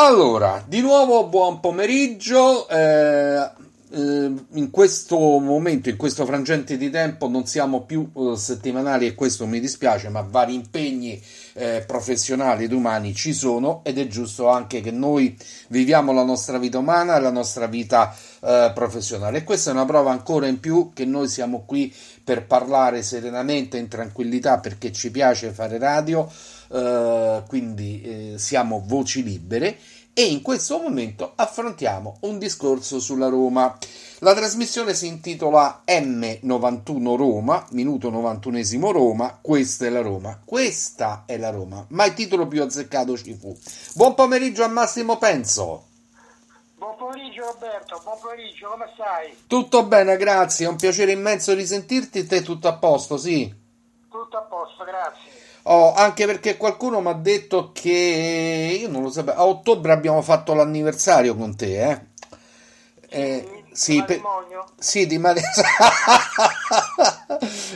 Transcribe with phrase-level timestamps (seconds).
[0.00, 2.68] Allora, di nuovo buon pomeriggio.
[2.68, 3.50] Eh,
[3.90, 9.16] eh, in questo momento, in questo frangente di tempo, non siamo più eh, settimanali e
[9.16, 11.20] questo mi dispiace, ma vari impegni
[11.54, 15.36] eh, professionali ed umani ci sono ed è giusto anche che noi
[15.66, 19.38] viviamo la nostra vita umana e la nostra vita eh, professionale.
[19.38, 21.92] E questa è una prova ancora in più che noi siamo qui
[22.22, 26.30] per parlare serenamente, in tranquillità, perché ci piace fare radio
[26.68, 29.78] eh, quindi eh, siamo voci libere
[30.18, 33.78] e in questo momento affrontiamo un discorso sulla Roma.
[34.18, 41.36] La trasmissione si intitola M91 Roma, minuto 91 Roma, questa è la Roma, questa è
[41.36, 43.56] la Roma, ma il titolo più azzeccato ci fu.
[43.94, 45.84] Buon pomeriggio a Massimo Penso.
[46.74, 49.36] Buon pomeriggio Roberto, buon pomeriggio, come stai?
[49.46, 53.54] Tutto bene, grazie, è un piacere immenso risentirti, te tutto a posto, sì?
[54.10, 55.27] Tutto a posto, grazie.
[55.70, 59.38] Oh, anche perché qualcuno mi ha detto che io non lo sapevo.
[59.38, 62.00] A ottobre abbiamo fatto l'anniversario con te, eh?
[63.10, 64.64] eh sì, di matrimonio?
[64.64, 65.34] Pe- sì, di, ma-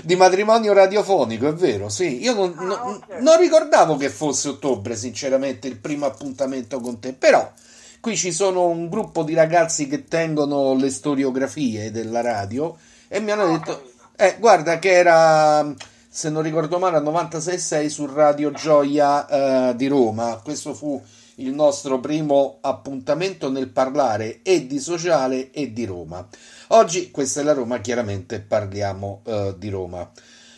[0.02, 2.22] di, matrimonio radiofonico, è vero, sì.
[2.22, 3.22] Io non, ah, non, okay.
[3.22, 7.52] non, ricordavo che fosse ottobre, sinceramente, il primo appuntamento con te, però
[8.00, 12.74] qui ci sono un gruppo di ragazzi che tengono le storiografie della radio
[13.06, 15.74] e mi hanno ah, detto, eh, guarda che era
[16.14, 20.38] se non ricordo male, al 96.6 su Radio Gioia eh, di Roma.
[20.44, 21.02] Questo fu
[21.36, 26.28] il nostro primo appuntamento nel parlare e di sociale e di Roma.
[26.68, 30.06] Oggi, questa è la Roma, chiaramente parliamo eh, di Roma.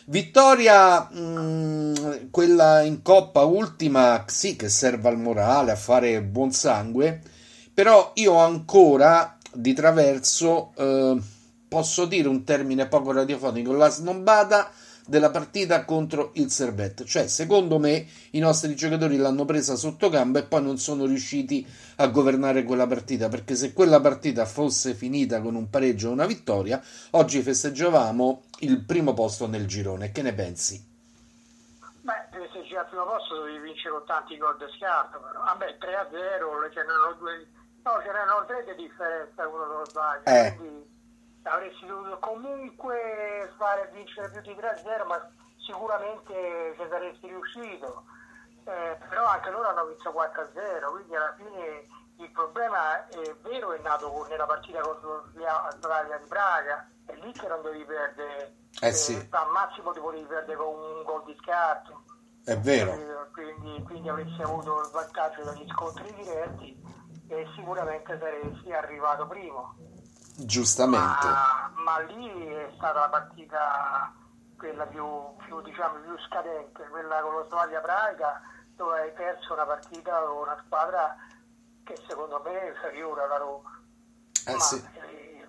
[0.07, 1.93] Vittoria, mh, mm,
[2.31, 7.21] quella in coppa ultima, sì che serve al morale, a fare buon sangue,
[7.73, 11.17] però io ancora di traverso eh,
[11.65, 14.69] posso dire un termine poco radiofonico, la snobbata
[15.07, 17.05] della partita contro il Servette.
[17.05, 21.65] Cioè, secondo me, i nostri giocatori l'hanno presa sotto gamba e poi non sono riusciti
[21.97, 23.29] a governare quella partita.
[23.29, 28.83] Perché se quella partita fosse finita con un pareggio o una vittoria, oggi festeggiavamo il
[28.83, 30.11] primo posto nel girone.
[30.11, 30.93] Che ne pensi?
[32.01, 35.19] Beh, per festeggiare al primo posto dovevi vincere con tanti gol di scarto.
[35.19, 35.43] Però.
[35.43, 37.47] Vabbè, 3 a 0, c'erano due.
[37.83, 40.25] No, c'erano tre di differenza, uno non sbaglio.
[40.25, 40.55] Eh.
[40.57, 40.94] Quindi
[41.45, 48.03] avresti dovuto comunque fare vincere più di 3-0, ma sicuramente ci saresti riuscito.
[48.65, 51.85] Eh, però anche loro hanno vinto 4-0, quindi alla fine
[52.17, 57.47] il problema è vero è nato nella partita contro l'Italia di Praga, è lì che
[57.47, 59.15] non dovevi perdere, eh sì.
[59.15, 62.03] eh, al massimo ti potevi perdere con un gol di scarto.
[62.43, 63.29] È vero.
[63.31, 66.79] Quindi, quindi avresti avuto il vantaggio dagli scontri diretti
[67.27, 69.75] e sicuramente saresti arrivato primo.
[70.37, 71.27] Giustamente.
[71.27, 74.13] Ma, ma, lì è stata la partita
[74.57, 75.05] quella più,
[75.45, 78.41] più, diciamo, più scadente, quella con lo Slovacchia Praga,
[78.75, 81.15] dove hai perso una partita con una squadra
[81.83, 83.81] che secondo me è inferiore alla Roma.
[84.47, 84.83] Eh, ma sì.
[84.93, 85.47] eh,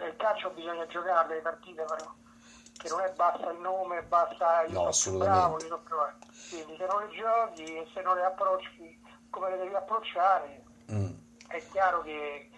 [0.00, 2.12] nel calcio bisogna giocare le partite però
[2.76, 7.64] che non è basta il nome, basta io no, bravo, quindi se non le giochi
[7.64, 9.00] e se non le approcci
[9.30, 11.12] come le devi approcciare mm.
[11.48, 12.50] è chiaro che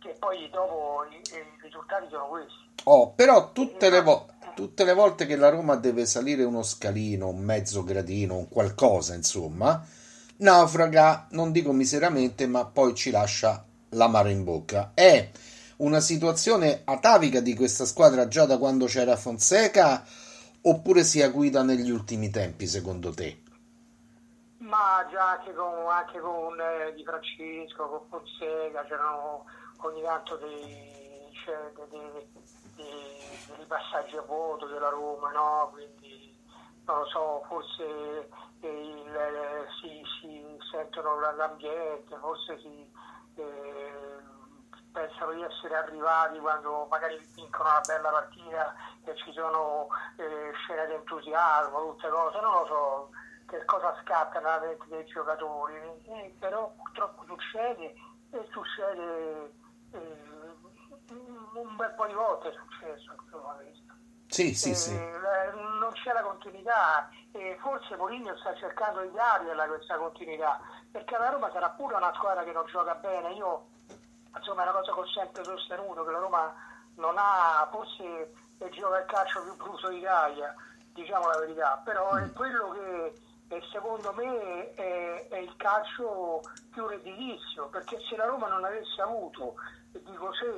[0.00, 2.64] che poi dopo i, i risultati sono questi.
[2.84, 7.28] Oh, però tutte le, vo- tutte le volte che la Roma deve salire uno scalino,
[7.28, 9.84] un mezzo gradino, un qualcosa, insomma,
[10.38, 14.92] naufraga, non dico miseramente, ma poi ci lascia l'amaro in bocca.
[14.94, 15.30] È
[15.78, 20.04] una situazione atavica di questa squadra già da quando c'era Fonseca
[20.62, 23.42] oppure si acuita negli ultimi tempi, secondo te?
[24.58, 29.44] Ma già anche con, anche con eh, Di Francesco, con Fonseca c'erano
[29.78, 32.28] ogni tanto dei, cioè, dei,
[32.76, 35.70] dei, dei, passaggi a voto della Roma, no?
[35.72, 36.34] quindi
[36.84, 38.28] non lo so, forse
[38.60, 42.90] il, si, si, sentono l'ambiente, forse si
[43.36, 44.34] eh,
[44.92, 50.86] pensano di essere arrivati quando magari vincono una bella partita e ci sono eh, scene
[50.86, 53.10] di entusiasmo, tutte cose, non lo so
[53.46, 57.94] che cosa scatta nella mente dei giocatori, eh, però purtroppo succede
[58.30, 59.52] e succede eh,
[61.54, 63.14] un bel po' di volte è successo
[64.28, 64.92] sì, sì, eh, sì.
[64.92, 70.60] non c'è la continuità e forse Mourinho sta cercando di dargliela questa continuità
[70.90, 73.68] perché la Roma sarà pure una squadra che non gioca bene io
[74.36, 76.54] insomma è una cosa che ho sempre sostenuto che la Roma
[76.96, 78.32] non ha forse
[78.70, 80.54] gioca il calcio più brutto d'Italia
[80.92, 82.34] diciamo la verità però è mm.
[82.34, 83.12] quello che
[83.48, 86.40] e secondo me è, è, il calcio
[86.72, 89.54] più redditizio perché se la Roma non avesse avuto
[89.92, 90.52] dico se,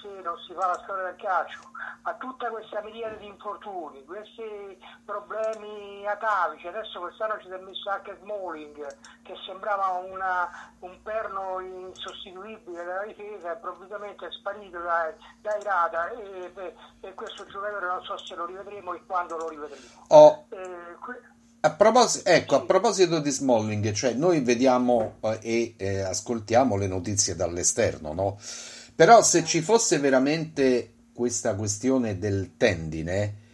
[0.00, 1.58] se non si fa la storia del calcio
[2.02, 7.90] ma tutta questa miriade di infortuni questi problemi atavici adesso quest'anno ci si è messo
[7.90, 10.48] anche Smalling che sembrava una,
[10.80, 17.86] un perno insostituibile della difesa improvvisamente è sparito dai, dai radar e, e, questo giocatore
[17.86, 20.46] non so se lo rivedremo e quando lo rivedremo oh.
[20.50, 20.96] eh,
[21.60, 26.86] a proposito, ecco, a proposito di Smalling, cioè noi vediamo eh, e eh, ascoltiamo le
[26.86, 28.38] notizie dall'esterno, no?
[28.94, 33.46] Però se ci fosse veramente questa questione del tendine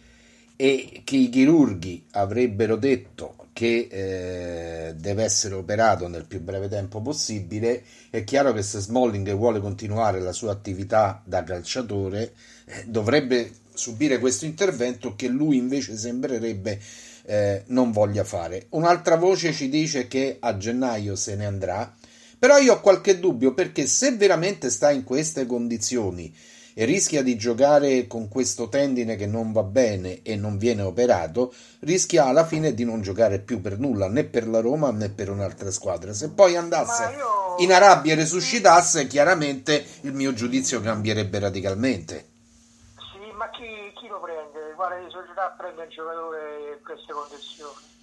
[0.55, 7.01] e che i chirurghi avrebbero detto che eh, deve essere operato nel più breve tempo
[7.01, 12.33] possibile, è chiaro che se Smalling vuole continuare la sua attività da calciatore
[12.65, 16.79] eh, dovrebbe subire questo intervento che lui invece sembrerebbe
[17.25, 18.67] eh, non voglia fare.
[18.69, 21.93] Un'altra voce ci dice che a gennaio se ne andrà,
[22.37, 26.33] però io ho qualche dubbio perché se veramente sta in queste condizioni
[26.77, 31.53] e rischia di giocare con questo tendine che non va bene e non viene operato,
[31.79, 35.29] rischia alla fine di non giocare più per nulla, né per la Roma né per
[35.29, 36.11] un'altra squadra.
[36.11, 37.63] Se poi andasse io...
[37.63, 42.25] in Arabia e resuscitasse, chiaramente il mio giudizio cambierebbe radicalmente.
[42.97, 43.63] Sì, ma chi,
[43.97, 44.34] chi lo prende?
[44.75, 47.93] Quale società prende il giocatore in queste condizioni.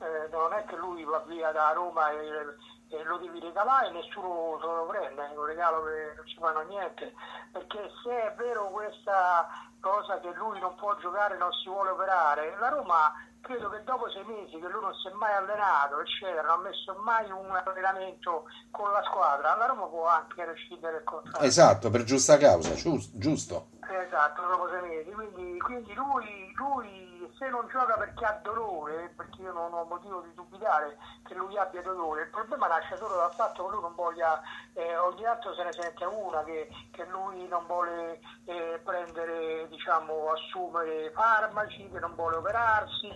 [0.00, 2.56] Eh, non è che lui va via da Roma e,
[2.88, 6.36] e lo devi regalare e nessuno se lo prende, è un regalo che non ci
[6.38, 7.14] fanno niente,
[7.52, 9.48] perché se è vero questa
[9.80, 13.12] cosa che lui non può giocare, non si vuole operare, la Roma
[13.42, 16.68] credo che dopo sei mesi che lui non si è mai allenato, eccetera, non ha
[16.68, 21.44] messo mai un allenamento con la squadra, la Roma può anche rescindere il contratto.
[21.44, 23.68] Esatto, per giusta causa, giusto.
[23.90, 29.42] Esatto, dopo sei mesi, quindi, quindi lui, lui, se non gioca perché ha dolore, perché
[29.42, 33.32] io non ho motivo di dubitare che lui abbia dolore, il problema nasce solo dal
[33.32, 34.40] fatto che lui non voglia,
[34.74, 40.30] eh, ogni tanto se ne sente una che, che lui non vuole eh, prendere, diciamo,
[40.30, 43.10] assumere farmaci, che non vuole operarsi,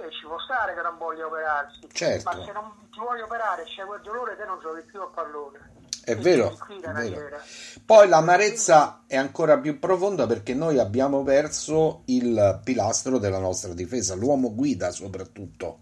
[0.00, 2.30] eh, ci può stare che non voglia operarsi, certo.
[2.30, 5.06] ma se non ti vuoi operare e c'è quel dolore te non giochi più a
[5.06, 5.78] pallone.
[6.02, 7.38] È vero, è vero.
[7.84, 14.14] Poi l'amarezza è ancora più profonda perché noi abbiamo perso il pilastro della nostra difesa,
[14.14, 15.80] l'uomo guida soprattutto.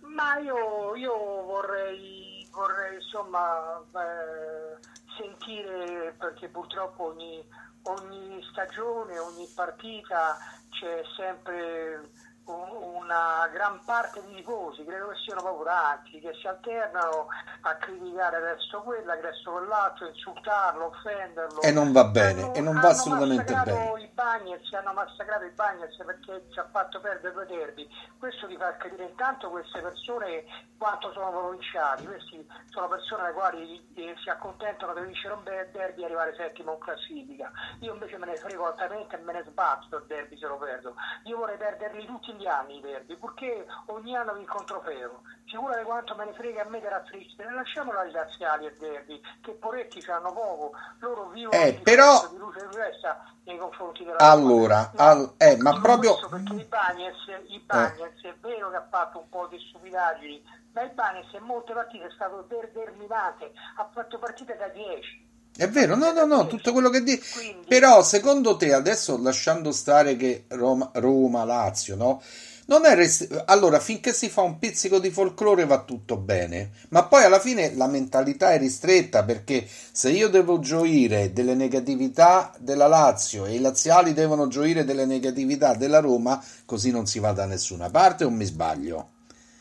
[0.00, 4.78] Ma io, io vorrei, vorrei, insomma eh,
[5.16, 7.42] sentire perché purtroppo ogni,
[7.84, 10.36] ogni stagione, ogni partita
[10.68, 12.10] c'è sempre
[12.46, 17.28] una gran parte di tifosi, credo che siano proprio tanti, che si alternano
[17.62, 21.62] a criticare adesso quella, adesso quell'altro, insultarlo, offenderlo.
[21.62, 24.00] E non va bene, hanno, e non va assolutamente bene.
[24.00, 27.88] I Bagnets, hanno massacrato i Bagnets perché ci ha fatto perdere due derby.
[28.18, 30.44] Questo ti fa capire intanto queste persone
[30.76, 32.04] quanto sono provinciali.
[32.04, 36.72] Questi sono persone alle quali eh, si accontentano di vincere un derby e arrivare settimo
[36.74, 37.50] in classifica.
[37.80, 40.94] Io invece me ne frego altamente e me ne sbatto il derby se lo perdo.
[41.24, 45.22] Io vorrei perderli tutti gli anni i verdi, purché ogni anno vinco un trofeo.
[45.46, 49.52] Figurate quanto me ne frega a me della triste, lasciamolo ai laziali e verdi, che
[49.52, 52.28] poretti hanno poco, loro vivono eh, però...
[52.28, 55.34] di luce di resta nei confronti della Allora, no, al...
[55.36, 56.18] eh, ma proprio...
[56.28, 58.30] Perché i Bagnets, i Bagnets eh.
[58.30, 60.42] è vero che ha fatto un po' di stupidaggini,
[60.72, 65.23] ma il Bagnets in molte partite è stato determinante, ha fatto partite da 10
[65.56, 67.22] è vero, no, no, no, tutto quello che dici.
[67.68, 72.20] Però secondo te, adesso lasciando stare che Roma, Roma Lazio, no?
[72.66, 73.44] Non è rest...
[73.46, 77.74] Allora, finché si fa un pizzico di folklore va tutto bene, ma poi alla fine
[77.76, 83.60] la mentalità è ristretta perché se io devo gioire delle negatività della Lazio e i
[83.60, 88.30] laziali devono gioire delle negatività della Roma, così non si va da nessuna parte o
[88.30, 89.13] mi sbaglio?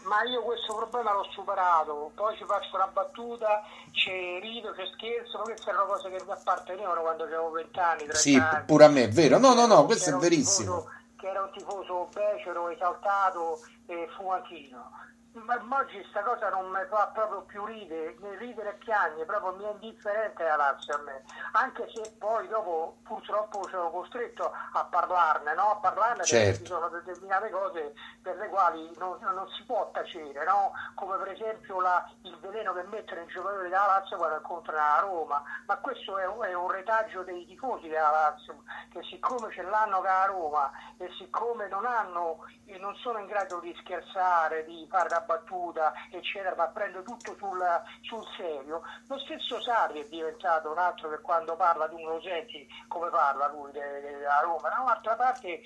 [0.04, 5.38] Ma io questo problema l'ho superato, poi ci faccio una battuta, c'è rido, c'è scherzo,
[5.40, 8.66] ma queste erano cose che mi appartenevano quando avevo 20 anni, Sì, anni.
[8.66, 10.76] pure a me, è vero, no, no, no, questo è verissimo.
[10.82, 14.92] Tifoso, che era un tifoso becero, esaltato e fumantino
[15.34, 19.64] ma oggi questa cosa non mi fa proprio più ridere, ridere e piagne, proprio mi
[19.64, 21.24] è indifferente la Lazio a me,
[21.54, 25.72] anche se poi dopo purtroppo sono costretto a parlarne, no?
[25.72, 26.46] a parlarne certo.
[26.46, 30.72] perché ci sono determinate cose per le quali non, non si può tacere, no?
[30.94, 35.00] come per esempio la, il veleno che mettono i giocatori della Lazio quando incontrano la
[35.00, 39.96] Roma, ma questo è, è, un retaggio dei tifosi della Lazio, che siccome ce l'hanno
[39.96, 42.46] con la Roma e siccome non hanno
[42.84, 47.62] non sono in grado di scherzare, di fare da battuta, eccetera, ma prende tutto sul,
[48.02, 48.82] sul serio.
[49.08, 53.10] Lo stesso Sarri è diventato un altro che quando parla tu non lo senti come
[53.10, 55.62] parla lui a Roma, da un'altra parte eh,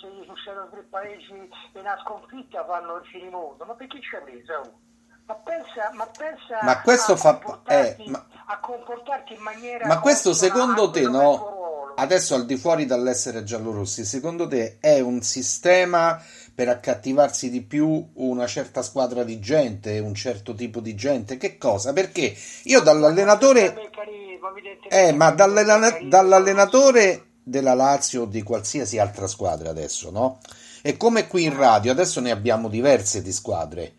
[0.00, 4.60] se gli succedono tre paesi in una sconfitta fanno il finimondo, ma perché c'è presa?
[4.60, 4.90] Oh?
[5.24, 9.86] Ma pensa, ma pensa ma questo a, fa, comportarti, eh, ma, a comportarti in maniera
[9.86, 11.60] ma questo secondo te no?
[11.94, 16.18] Adesso al di fuori dall'essere giallorossi, secondo te è un sistema
[16.54, 21.36] per accattivarsi di più una certa squadra di gente, un certo tipo di gente?
[21.36, 21.92] Che cosa?
[21.92, 23.90] Perché io dall'allenatore...
[24.88, 30.40] Eh, ma dall'allenatore della Lazio o di qualsiasi altra squadra adesso, no?
[30.82, 33.94] E come qui in radio, adesso ne abbiamo diverse di squadre.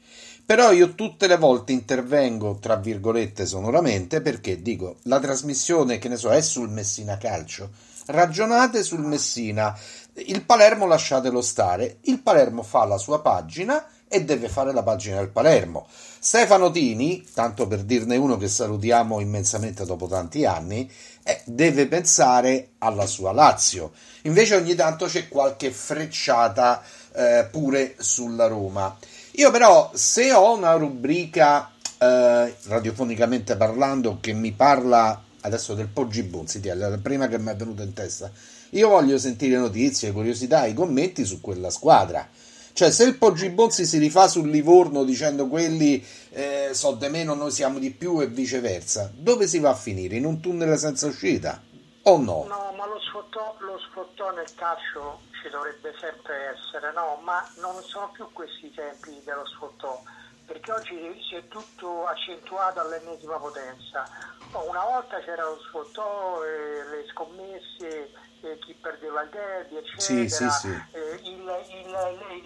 [0.46, 6.18] Però io tutte le volte intervengo, tra virgolette, sonoramente, perché dico, la trasmissione, che ne
[6.18, 7.70] so, è sul Messina Calcio.
[8.08, 9.74] Ragionate sul Messina.
[10.16, 11.98] Il Palermo lasciatelo stare.
[12.02, 15.88] Il Palermo fa la sua pagina e deve fare la pagina del Palermo.
[16.20, 20.90] Stefano Tini, tanto per dirne uno che salutiamo immensamente dopo tanti anni,
[21.24, 23.92] eh, deve pensare alla sua Lazio.
[24.24, 28.96] Invece ogni tanto c'è qualche frecciata eh, pure sulla Roma.
[29.32, 36.22] Io però, se ho una rubrica eh, radiofonicamente parlando che mi parla adesso del Poggi
[36.22, 38.32] Bonzi, la prima che mi è venuta in testa,
[38.74, 42.28] io voglio sentire notizie, curiosità, i commenti su quella squadra.
[42.74, 47.36] Cioè, se il Poggi Bonzi si rifà sul Livorno dicendo quelli eh, so di meno,
[47.36, 50.16] noi siamo di più e viceversa, dove si va a finire?
[50.16, 51.62] In un tunnel senza uscita?
[52.06, 52.46] O no?
[52.48, 57.80] No, ma lo sfottò, lo sfottò nel calcio ci dovrebbe sempre essere, no, ma non
[57.84, 60.02] sono più questi i tempi dello sfottò,
[60.48, 60.96] perché oggi
[61.30, 64.04] si è tutto accentuato all'ennesima potenza.
[64.52, 68.10] Una volta c'era lo sfottò, le scommesse,
[68.44, 70.02] eh, chi perdeva il derby, eccetera.
[70.02, 70.84] Sì, sì, sì.
[70.92, 72.46] Eh, il, il, il,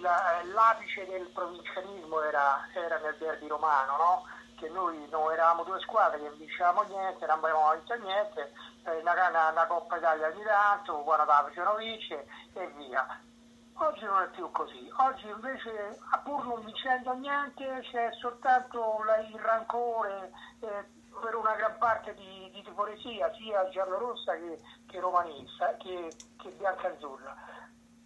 [0.52, 4.24] l'apice del provincialismo era, era nel derby romano, no?
[4.58, 8.52] che noi non eravamo due squadre che vincevamo niente, non avevamo vinto niente,
[8.84, 13.20] eh, una, una, una, Coppa Italia di tanto, guarda facevano vince e via.
[13.80, 20.32] Oggi non è più così, oggi invece pur non vincendo niente c'è soltanto il rancore
[20.60, 26.50] eh, per una gran parte di, di tiforesia, sia giallorossa che, che romanista, che, che
[26.50, 27.34] bianca-azzurra.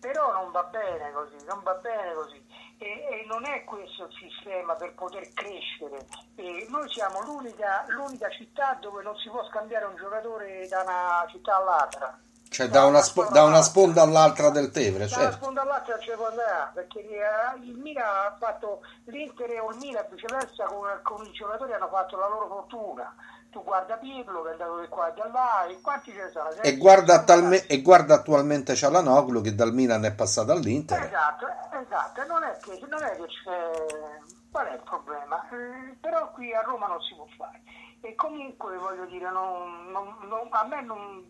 [0.01, 2.45] Però non va bene così, non va bene così
[2.83, 6.05] e, e, non è questo il sistema per poter crescere.
[6.35, 11.25] E noi siamo l'unica, l'unica, città dove non si può scambiare un giocatore da una
[11.31, 12.19] città all'altra.
[12.53, 15.25] Cioè da una, sp- da una sponda all'altra del Tevere, da certo.
[15.25, 19.79] una sponda all'altra ci può andare, perché eh, il Milan ha fatto l'Inter o il
[19.79, 23.15] Milan viceversa con, con i giocatori hanno fatto la loro fortuna
[23.53, 26.31] tu guarda Pirlo che è andato di qua e da là e quanti ce ne
[26.31, 26.51] sono?
[26.63, 31.03] E guarda, talme- e guarda attualmente Cialanoglu che dal Milan è passato all'Inter.
[31.03, 31.47] Esatto,
[31.85, 34.31] esatto, non è che, non è che c'è...
[34.51, 35.49] Qual è il problema?
[35.51, 37.63] Eh, però qui a Roma non si può fare.
[38.01, 41.25] E comunque voglio dire, non, non, non, a me non,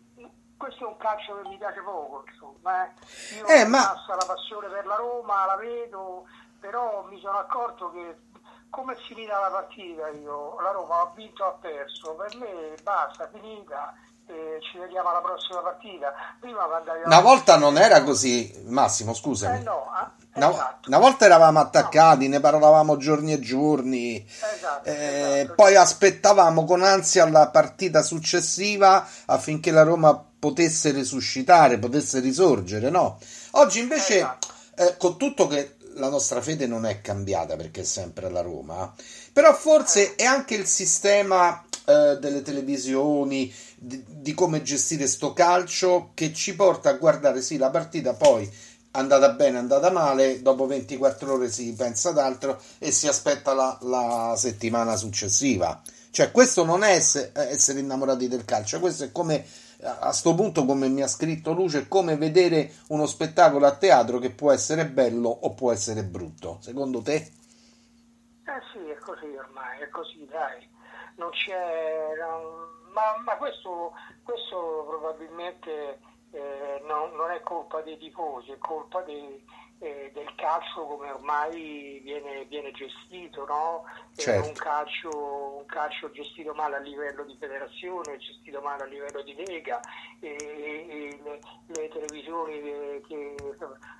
[0.63, 2.85] questo è un calcio che mi piace poco, insomma.
[2.85, 2.91] Eh.
[3.35, 3.93] Io eh, ma...
[4.07, 6.25] la passione per la Roma, la vedo,
[6.59, 8.31] però mi sono accorto che
[8.69, 12.75] come è finita la partita io, la Roma ha vinto o ha perso, per me
[12.81, 13.93] basta, finita,
[14.25, 16.13] eh, ci vediamo alla prossima partita.
[16.39, 16.65] Prima
[17.05, 19.59] una volta non era così, Massimo, scusami.
[19.59, 20.87] Eh no, eh, una, esatto.
[20.87, 22.35] una, volta eravamo attaccati, no.
[22.35, 25.55] ne parlavamo giorni e giorni, esatto, eh, esatto.
[25.55, 33.17] poi aspettavamo con ansia la partita successiva affinché la Roma potesse risuscitare, potesse risorgere, no?
[33.51, 34.47] Oggi invece, esatto.
[34.75, 38.93] eh, con tutto che la nostra fede non è cambiata perché è sempre la Roma,
[39.31, 46.11] però forse è anche il sistema eh, delle televisioni, di, di, come gestire sto calcio
[46.13, 48.49] che ci porta a guardare sì la partita poi
[48.91, 53.77] andata bene, andata male, dopo 24 ore si pensa ad altro e si aspetta la,
[53.83, 55.81] la settimana successiva.
[56.11, 59.45] Cioè questo non è essere, essere innamorati del calcio, questo è come
[59.83, 64.19] a sto punto, come mi ha scritto Luce, è come vedere uno spettacolo a teatro
[64.19, 66.57] che può essere bello o può essere brutto.
[66.61, 67.15] Secondo te?
[67.15, 70.67] Eh sì, è così ormai, è così, dai.
[71.15, 72.15] Non c'è.
[72.19, 72.91] Non...
[72.93, 73.91] Ma, ma questo,
[74.23, 75.99] questo, probabilmente
[76.31, 79.43] eh, non, non, è colpa dei tifosi, è colpa dei
[79.83, 83.83] eh, del calcio come ormai viene, viene gestito, no?
[84.15, 84.47] certo.
[84.47, 85.09] un, calcio,
[85.57, 89.81] un, calcio, gestito male a livello di federazione, gestito male a livello di lega,
[90.21, 93.35] e, e le, le, televisioni che, che,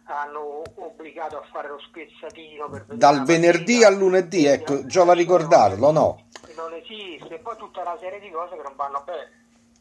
[0.06, 2.86] hanno obbligato a fare lo spezzatino.
[2.94, 6.28] Dal venerdì al lunedì, ecco, giova ricordarlo, no?
[6.56, 9.32] Non esiste, e poi tutta una serie di cose che non vanno bene.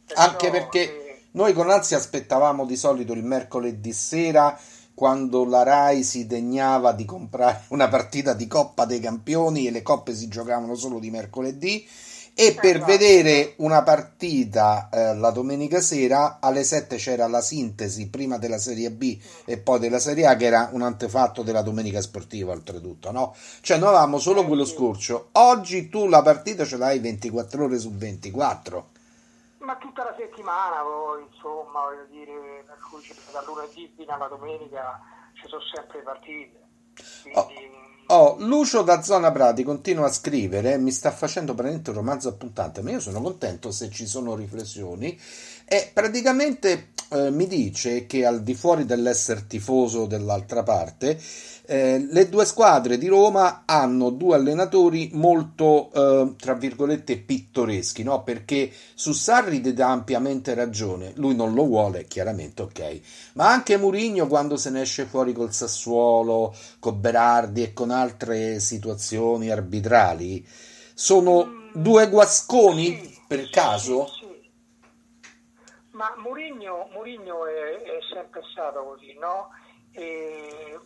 [0.05, 0.81] Perciò, Anche perché...
[0.81, 4.55] Eh, noi con ansia aspettavamo di solito il mercoledì sera
[4.95, 9.83] quando la Rai si degnava di comprare una partita di Coppa dei Campioni e le
[9.83, 11.87] coppe si giocavano solo di mercoledì
[12.35, 12.91] e per esatto.
[12.91, 18.91] vedere una partita eh, la domenica sera alle 7 c'era la sintesi prima della Serie
[18.91, 23.35] B e poi della Serie A che era un antefatto della domenica sportiva oltretutto no?
[23.61, 27.79] cioè noi avevamo solo eh, quello scorcio oggi tu la partita ce l'hai 24 ore
[27.79, 28.92] su 24
[29.63, 33.03] ma tutta la settimana poi insomma voglio dire per cui
[33.33, 35.01] da lunedì fino alla domenica
[35.35, 36.61] ci sono sempre partite.
[37.23, 41.97] Quindi oh Oh, Lucio da Zona Prati continua a scrivere, mi sta facendo praticamente un
[41.97, 45.19] romanzo a puntate, ma io sono contento se ci sono riflessioni.
[45.65, 51.19] E praticamente eh, mi dice che al di fuori dell'essere tifoso dall'altra parte,
[51.73, 58.23] eh, le due squadre di Roma hanno due allenatori molto, eh, tra virgolette, pittoreschi, no?
[58.23, 63.01] perché su Sarri dà ampiamente ragione, lui non lo vuole, chiaramente, ok,
[63.37, 68.61] ma anche Murigno quando se ne esce fuori col Sassuolo, con Berardi e con altre
[68.61, 70.47] situazioni arbitrali,
[70.93, 74.09] sono due guasconi per caso?
[75.93, 79.49] Ma Mourinho, Mourinho è, è, sempre stato così, no?
[79.93, 80.79] E,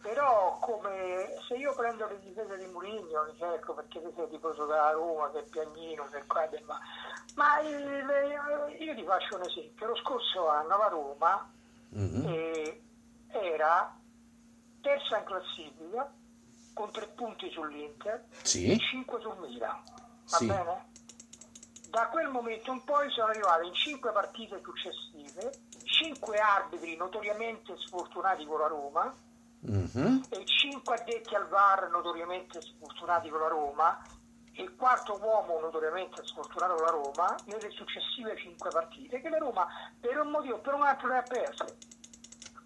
[0.00, 4.90] però come se io prendo le difese di Mourinho, ecco perché tu sei tifoso della
[4.90, 6.78] Roma, che piagnino, che qua, che ma,
[7.34, 11.52] ma il, io ti faccio un esempio, lo scorso anno la Roma
[11.94, 12.28] mm-hmm.
[12.28, 12.82] eh,
[13.28, 13.94] era
[14.80, 16.12] terza in classifica
[16.72, 18.70] con tre punti sull'Inter sì.
[18.70, 19.82] e cinque sul Milan,
[20.30, 20.46] va sì.
[20.46, 20.90] bene?
[21.88, 25.50] Da quel momento in poi sono arrivate in cinque partite successive,
[25.84, 29.14] cinque arbitri notoriamente sfortunati con la Roma
[29.64, 30.22] mm-hmm.
[30.30, 34.02] e cinque addetti al VAR notoriamente sfortunati con la Roma
[34.52, 39.38] e il quarto uomo notoriamente sfortunato con la Roma nelle successive cinque partite che la
[39.38, 39.66] Roma
[40.00, 41.78] per un motivo o per un altro le ha perse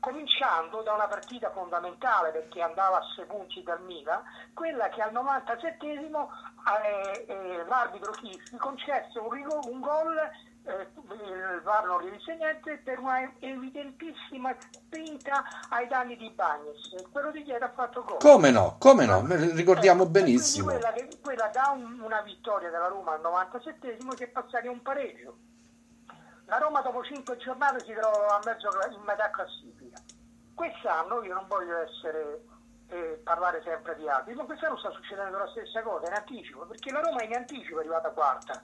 [0.01, 4.23] cominciando da una partita fondamentale perché andava a 6 punti dal Milan,
[4.55, 10.19] quella che al 97 eh, eh, l'arbitro Chiffi concesse un, rigo, un gol
[10.63, 17.09] il VAR non rivise niente per una evidentissima spinta ai danni di Bagnes.
[17.11, 18.19] Quello di ieri ha fatto gol.
[18.19, 20.67] Come no, come no, ricordiamo eh, benissimo.
[20.67, 25.37] quella, quella da un, una vittoria della Roma al 97 che è passata un pareggio.
[26.47, 29.99] La Roma dopo 5 giornate si trova a mezzo, in metà classifica.
[30.55, 32.45] Quest'anno io non voglio essere
[32.89, 36.91] eh, parlare sempre di altri, ma quest'anno sta succedendo la stessa cosa in anticipo, perché
[36.91, 38.63] la Roma in anticipo è arrivata quarta.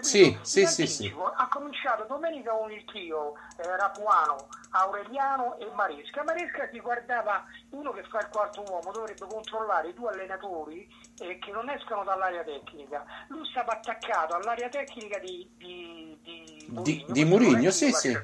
[0.00, 6.22] Sì, sì, sì, sì, Ha cominciato domenica con il trio eh, Rapuano, Aureliano e Maresca.
[6.22, 10.86] Maresca si guardava uno che fa il quarto uomo, dovrebbe controllare i due allenatori
[11.18, 13.04] eh, che non escono dall'area tecnica.
[13.28, 18.16] Lui stava attaccato all'area tecnica di, di, di Murigno, di, Murigno sì, sì.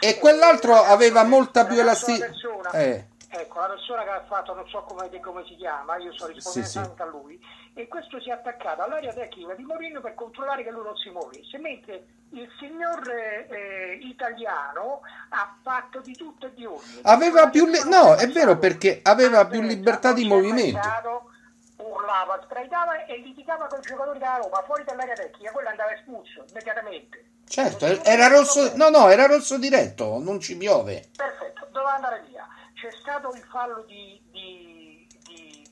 [0.00, 2.70] E quell'altro aveva molta più elasticità.
[2.72, 3.14] Eh.
[3.28, 6.68] Ecco, la persona che ha fatto, non so come, come si chiama, io sto rispondendo
[6.68, 7.02] sì, anche sì.
[7.02, 7.38] a lui,
[7.78, 11.10] e questo si è attaccato all'area tecnica di Mourinho per controllare che lui non si
[11.10, 16.80] muovesse, mentre il signor eh, italiano ha fatto di tutto e di ogni.
[17.02, 21.30] Aveva più li- no, è vero perché aveva più libertà di movimento.
[21.76, 26.46] urlava, sbraitava e litigava con i giocatori della Roma fuori dall'area tecnica, quello andava espulso
[26.48, 27.24] immediatamente.
[27.46, 31.10] Certo, era rosso, no, no, era rosso diretto, non ci piove.
[31.14, 32.48] Perfetto, doveva andare via.
[32.72, 35.68] C'è stato il fallo di, di, di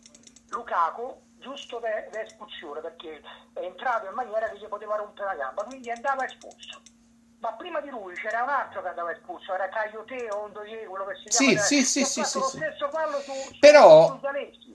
[0.50, 3.20] Lukaku giusto da espulsione perché
[3.52, 6.80] è entrato in maniera che gli poteva rompere la gamba, quindi andava espulso.
[7.40, 11.04] Ma prima di lui c'era un altro che andava espulso, era Caiote o Ondoye, quello
[11.04, 11.60] che si sì, chiama.
[11.60, 12.56] Sì, sì, sì, sì, lo sì.
[12.56, 14.26] stesso fallo su, Però, su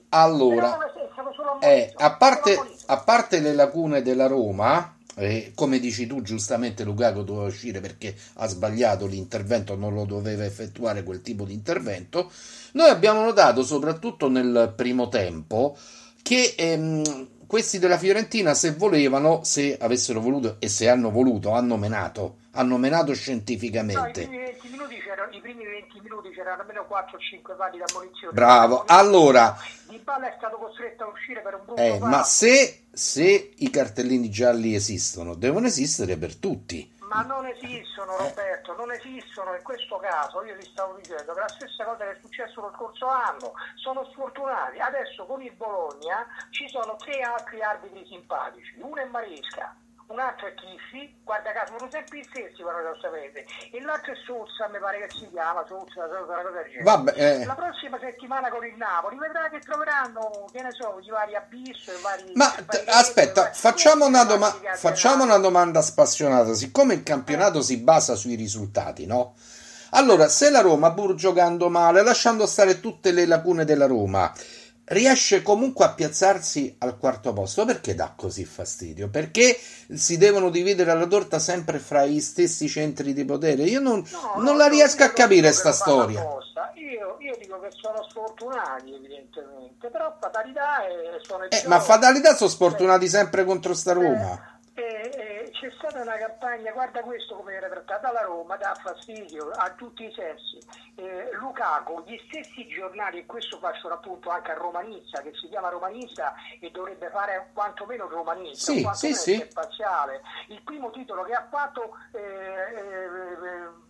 [0.10, 6.21] allora, Però eh, a, parte, a parte le lacune della Roma, eh, come dici tu,
[6.21, 11.53] giustamente Lukaku doveva uscire perché ha sbagliato l'intervento, non lo doveva effettuare quel tipo di
[11.53, 12.32] intervento.
[12.73, 15.75] Noi abbiamo notato, soprattutto nel primo tempo,
[16.21, 21.77] che ehm, questi della Fiorentina, se volevano, se avessero voluto e se hanno voluto, hanno
[21.77, 24.27] menato, hanno menato scientificamente.
[24.27, 27.86] No, i, primi 20 minuti c'erano, i primi 20 minuti c'erano almeno 4-5 pali da
[27.95, 28.34] munizione.
[28.34, 29.58] Bravo, allora...
[29.88, 33.69] Di Balla è stato costretto a uscire per un brutto eh, Ma se, se i
[33.71, 39.98] cartellini gialli esistono, devono esistere per tutti ma non esistono Roberto, non esistono in questo
[39.98, 43.54] caso, io ti stavo dicendo che la stessa cosa che è successo lo scorso anno,
[43.76, 49.76] sono sfortunati, adesso con il Bologna ci sono tre altri arbitri simpatici, uno è Maresca,
[50.10, 54.12] un altro è Chiffi, guarda caso, sono sempre gli stessi, però lo sapete, e l'altro
[54.13, 56.82] è Sousa, mi pare che si chiama, Sousa, una cosa del.
[56.82, 57.45] Vabbè, eh.
[57.45, 61.91] La prossima settimana con il Napoli vedrà che troveranno, che ne so, i vari abisso,
[61.91, 62.32] i vari...
[62.34, 63.54] Ma vari aspetta, vari...
[63.54, 67.63] facciamo, una, doma- facciamo una domanda spassionata, siccome il campionato eh.
[67.63, 69.36] si basa sui risultati, no?
[69.91, 74.32] Allora, se la Roma, pur giocando male, lasciando stare tutte le lacune della Roma,
[74.89, 79.10] riesce comunque a piazzarsi al quarto posto, perché dà così fastidio?
[79.10, 79.58] Perché
[79.93, 83.63] si devono dividere la torta sempre fra gli stessi centri di potere?
[83.63, 86.21] Io non, No, non no, la riesco a capire dico sta che lo fanno storia.
[86.75, 92.36] Io, io dico che sono sfortunati, evidentemente, però fatalità e sono il Eh, ma fatalità
[92.36, 94.34] sono sfortunati sempre contro sta Roma.
[94.34, 99.50] Eh, eh, c'è stata una campagna, guarda questo come viene trattata la Roma, dà fastidio
[99.50, 100.58] a tutti i sensi.
[100.96, 105.70] Eh, Lukaku, gli stessi giornali, e questo faccio appunto anche a Romanista, che si chiama
[105.70, 109.42] Romanista e dovrebbe fare quantomeno Romanista, Sì, quantomeno sì, sì.
[109.42, 110.22] imparziale.
[110.48, 113.88] Il primo titolo che ha fatto eh, eh, eh,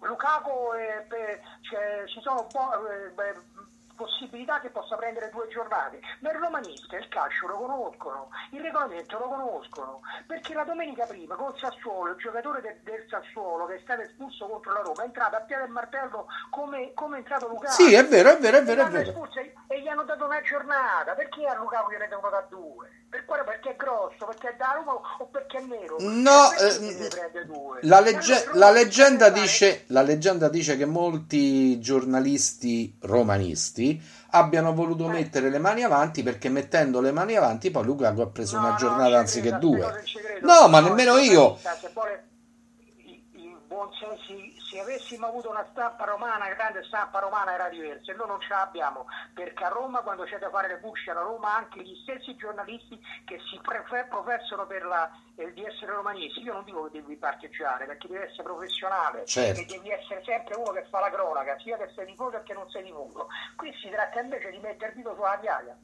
[0.00, 3.52] Lukaku, eh, cioè, ci sono un po', eh, beh,
[3.96, 9.18] possibilità che possa prendere due giornate ma il romanista il calcio lo conoscono il regolamento
[9.18, 13.80] lo conoscono perché la domenica prima col Sassuolo il giocatore del, del Sassuolo che è
[13.82, 17.48] stato espulso contro la Roma è entrato a piede e martello come, come è entrato
[17.48, 19.08] Lukaku Sì, è vero, è vero, è vero, è vero.
[19.10, 23.24] espulso e- gli hanno dato una giornata perché a Lukaku gliene devono da due per
[23.24, 23.44] quale?
[23.44, 27.78] perché è grosso perché è da Roma o perché è nero No, eh, due?
[27.82, 33.83] La, legge- la leggenda dice, la leggenda dice che molti giornalisti romanisti
[34.30, 35.12] abbiano voluto Eh.
[35.12, 38.74] mettere le mani avanti perché mettendo le mani avanti poi Lukaku ha preso No, una
[38.76, 40.02] giornata anziché credo, due.
[40.42, 41.56] No, ma No, nemmeno io.
[41.56, 42.24] Se vuole
[43.04, 44.32] il, il buon senso,
[44.74, 48.48] se avessimo avuto una stampa romana, grande stampa romana era diversa, e noi non ce
[48.48, 52.34] l'abbiamo, perché a Roma quando c'è da fare le push a Roma anche gli stessi
[52.34, 57.14] giornalisti che si professano per la, eh, di essere romanisti, io non dico che devi
[57.16, 59.60] parteggiare, perché devi essere professionale Certo.
[59.60, 62.68] e devi essere sempre uno che fa la cronaca, sia che sei tifoso che non
[62.70, 63.28] sei tifoso.
[63.54, 65.76] Qui si tratta invece di mettere il dito sulla piaga.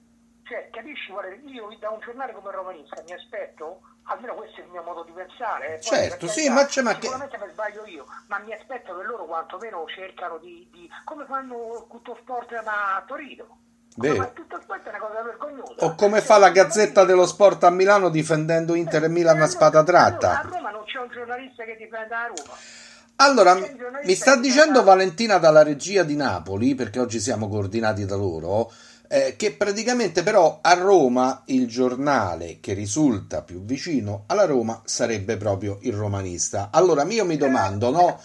[0.51, 1.39] Cioè, capisci è?
[1.47, 5.13] Io da un giornale come romanista mi aspetto, almeno questo è il mio modo di
[5.13, 5.67] pensare.
[5.67, 8.97] eh, poi, Certo, sì, ma c'è- ma che- Sicuramente mi sbaglio io, ma mi aspetto
[8.99, 10.67] che loro quantomeno cercano di.
[10.73, 13.59] di- come fanno tutto sport ma a Torino.
[13.97, 14.15] Vero.
[14.17, 15.85] fa- tutto sport è una cosa vergognosa.
[15.85, 19.47] O come Cioè, fa la Gazzetta dello Sport a Milano difendendo Inter e Milan a
[19.47, 20.49] spada Allora, a tratta.
[20.49, 22.57] Roma non c'è un giornalista che difende la Roma.
[23.17, 28.17] Allora, mi sta che dicendo Valentina dalla regia di Napoli, perché oggi siamo coordinati da
[28.17, 28.73] loro,
[29.13, 35.37] eh, che praticamente però a Roma il giornale che risulta più vicino alla Roma sarebbe
[35.37, 36.71] proprio il romanista.
[36.71, 38.23] Allora io mi domando, no?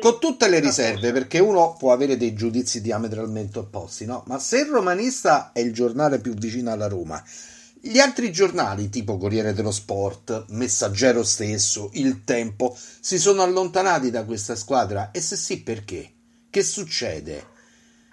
[0.00, 4.24] Con tutte le riserve, perché uno può avere dei giudizi diametralmente opposti, no?
[4.26, 7.22] Ma se il romanista è il giornale più vicino alla Roma,
[7.80, 14.24] gli altri giornali, tipo Corriere dello Sport, Messaggero stesso, Il Tempo, si sono allontanati da
[14.24, 15.12] questa squadra?
[15.12, 16.10] E se sì, perché?
[16.50, 17.54] Che succede?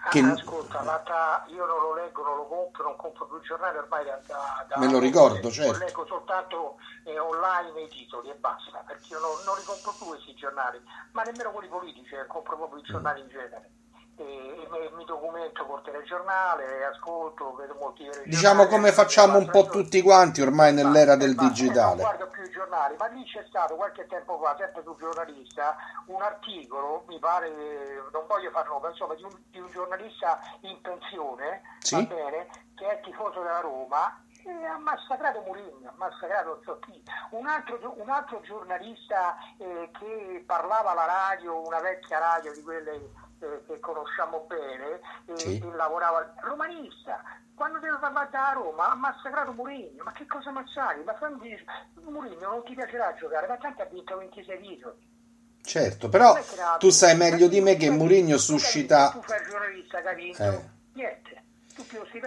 [0.10, 3.44] Che- Ah, ascolta, l'altra- io non lo leggo, non lo compro, non compro più il
[3.44, 4.22] giornale ormai da,
[4.68, 5.78] da- Me lo ricordo, certo.
[5.78, 10.06] Leggo soltanto eh, online i titoli e basta, perché io non, non li compro più
[10.08, 10.82] questi giornali,
[11.14, 13.72] ma nemmeno quelli politici, eh, compro proprio i giornali in genere.
[14.16, 18.08] E, e mi, documento col telegiornale, ascolto, vedo molti.
[18.26, 22.02] Diciamo come facciamo un po' tutti quanti ormai nell'era del basta, e Non digitale.
[22.02, 25.76] guardo più i giornali, ma lì c'è stato qualche tempo fa, sempre sul giornalista,
[26.08, 27.50] un articolo, mi pare,
[28.12, 31.96] non voglio far nome, insomma, di un, di un giornalista in pensione, Sì.
[31.96, 36.80] va bene, che è tifoso della Roma, e ha massacrato Mourinho, ha massacrato non so
[36.86, 37.02] chi.
[37.32, 43.10] Un altro, un altro giornalista eh, che parlava alla radio, una vecchia radio di quelle
[43.44, 45.58] eh, che conosciamo bene, eh, Sì.
[45.58, 47.22] e lavorava romanista.
[47.56, 51.04] Quando deve parlare da Roma ha massacrato Mourinho, ma che cosa massacri?
[51.04, 51.56] Ma fammi
[52.02, 55.12] Mourinho non ti piacerà giocare, ma tanto ha vinto 26 titoli.
[55.66, 56.44] Certo, però che
[56.80, 59.12] tu sai meglio di me che Mourinho suscita...
[59.12, 60.70] vinto, Tu fai il giornalista che hai vinto, Eh.
[60.94, 61.42] niente.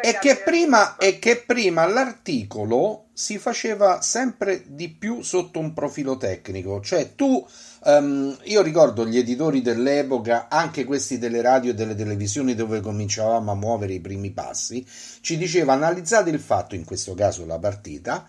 [0.02, 6.16] E che, prima, e che prima l'articolo si faceva sempre di più sotto un profilo
[6.16, 7.46] tecnico, cioè tu,
[7.86, 13.52] ehm, io ricordo gli editori dell'epoca, anche questi delle radio e delle televisioni dove cominciavamo
[13.52, 14.84] a muovere i primi passi,
[15.20, 18.26] ci diceva analizzate il fatto, in questo caso la partita,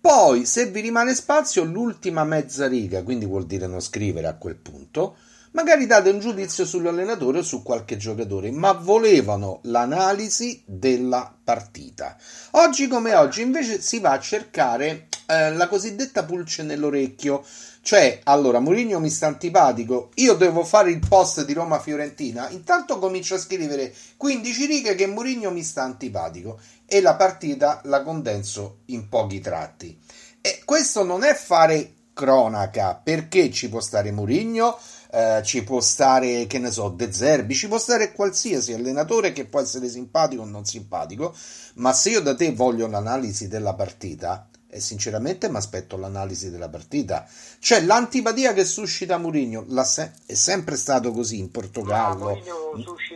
[0.00, 4.56] poi se vi rimane spazio l'ultima mezza riga, quindi vuol dire non scrivere a quel
[4.56, 5.16] punto,
[5.52, 12.16] magari date un giudizio sull'allenatore o su qualche giocatore, ma volevano l'analisi della partita.
[12.52, 17.44] Oggi come oggi invece si va a cercare eh, la cosiddetta pulce nell'orecchio,
[17.82, 22.98] cioè allora Mourinho mi sta antipatico, io devo fare il post di Roma Fiorentina, intanto
[22.98, 28.78] comincio a scrivere 15 righe che Mourinho mi sta antipatico e la partita la condenso
[28.86, 29.98] in pochi tratti.
[30.40, 34.78] E questo non è fare cronaca, perché ci può stare Mourinho,
[35.10, 39.44] eh, ci può stare, che ne so, De Zerbi, ci può stare qualsiasi allenatore che
[39.44, 41.34] può essere simpatico o non simpatico,
[41.74, 46.70] ma se io da te voglio l'analisi della partita, e sinceramente mi aspetto l'analisi della
[46.70, 47.28] partita.
[47.58, 52.40] Cioè, l'antipatia che suscita Mourinho se- è sempre stato così in Portogallo,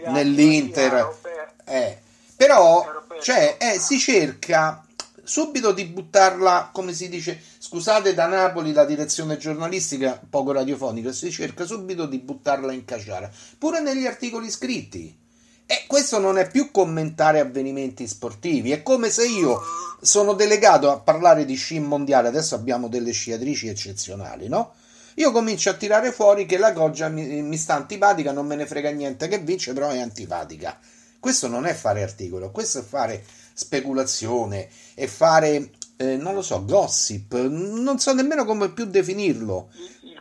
[0.05, 1.16] no, nell'Inter.
[1.64, 1.99] Eh.
[2.37, 2.85] Però
[3.23, 4.85] cioè, eh, si cerca
[5.25, 11.31] subito di buttarla, come si dice, scusate da Napoli la direzione giornalistica poco radiofonica, si
[11.31, 15.25] cerca subito di buttarla in caciara, pure negli articoli scritti.
[15.67, 19.61] E questo non è più commentare avvenimenti sportivi, è come se io
[20.01, 24.75] sono delegato a parlare di sci mondiale, adesso abbiamo delle sciatrici eccezionali, no?
[25.15, 28.67] Io comincio a tirare fuori che la Goggia mi, mi sta antipatica, non me ne
[28.67, 30.79] frega niente che vince, però è antipatica.
[31.19, 36.65] Questo non è fare articolo, questo è fare speculazione, è fare, eh, non lo so,
[36.65, 39.71] gossip, non so nemmeno come più definirlo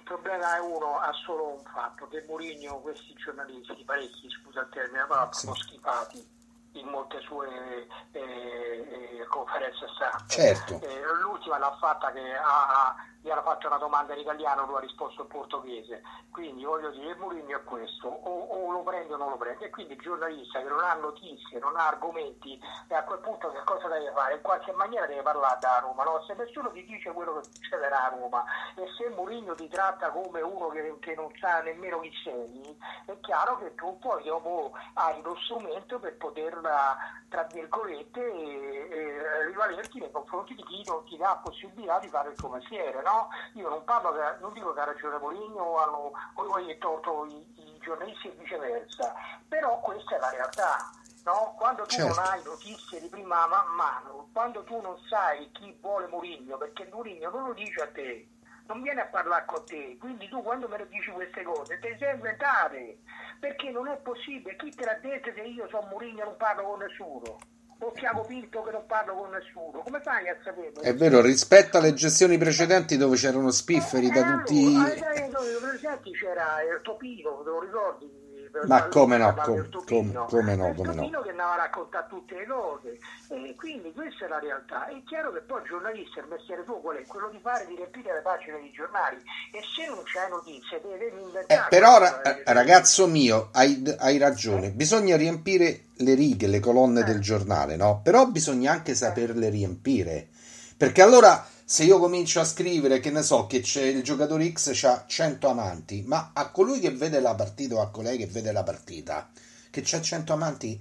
[0.05, 5.05] problema è uno, ha solo un fatto, che Mourinho, questi giornalisti, parecchi, scusa il termine,
[5.05, 5.41] però sì.
[5.41, 6.33] sono schifati
[6.73, 10.23] in molte sue eh, eh, conferenze stampa.
[10.27, 10.79] Certo.
[10.81, 14.81] Eh, l'ultima l'ha fatta che ha, gli hanno fatto una domanda in italiano, lui ha
[14.81, 16.03] risposto in portoghese.
[16.29, 19.65] Quindi voglio dire, Mourinho è questo, o, o, lo prende o non lo prende.
[19.65, 23.49] E quindi il giornalista che non ha notizie, non ha argomenti, e a quel punto
[23.49, 24.35] che cosa deve fare?
[24.35, 26.23] In qualche maniera deve parlare da Roma, no?
[26.27, 28.43] Se nessuno ti dice quello che succederà a Roma
[28.75, 33.19] e se Mourinho ti tratta come uno che, che non sa nemmeno chi sei, è
[33.21, 36.95] chiaro che tu poi dopo hai lo strumento per poterla,
[37.29, 42.29] tra virgolette, eh, eh, rivalerti nei confronti di chi non ti dà possibilità di fare
[42.29, 43.13] il tuo mestiere, no?
[43.53, 47.45] Io non parlo, che, non dico che ha ragione Poligno o hanno poi torto i,
[47.57, 49.13] i, giornalisti e viceversa,
[49.47, 50.89] però questa è la realtà.
[51.23, 51.55] No?
[51.57, 52.13] Quando tu certo.
[52.13, 57.29] non hai notizie di prima mano, quando tu non sai chi vuole Mourinho, perché Mourinho
[57.31, 58.27] non lo dice a te,
[58.67, 61.89] non viene a parlare con te, quindi tu quando me lo dici queste cose te
[61.89, 62.99] le sei inventate,
[63.39, 66.63] perché non è possibile, chi te l'ha detto se io sono Mourinho e non parlo
[66.63, 67.37] con nessuno?
[67.85, 69.81] O Tiago Pinto che non parlo con nessuno.
[69.83, 70.81] Come fai a saperlo?
[70.81, 74.65] È vero, rispetto alle gestioni precedenti dove c'erano spifferi eh, da tutti...
[74.65, 78.24] Allora, eh, precedenti c'era il Topino, te lo ricordi?
[78.63, 81.21] Ma come no, com, com, come no, come no.
[81.21, 84.87] che andava a raccontare tutte le cose e quindi questa è la realtà.
[84.87, 87.05] È chiaro che poi il giornalista, il mestiere tuo qual è?
[87.05, 89.17] Quello di fare, di riempire le pagine dei giornali
[89.51, 91.65] e se non c'è notizie deve inventare.
[91.65, 97.03] Eh, però ra- ragazzo mio, hai, hai ragione, bisogna riempire le righe, le colonne eh.
[97.03, 98.01] del giornale, no?
[98.03, 100.29] Però bisogna anche saperle riempire.
[100.77, 104.83] Perché allora se io comincio a scrivere che ne so che c'è il giocatore X
[104.83, 108.51] ha 100 amanti, ma a colui che vede la partita o a colei che vede
[108.51, 109.27] la partita
[109.71, 110.79] che c'ha 100 amanti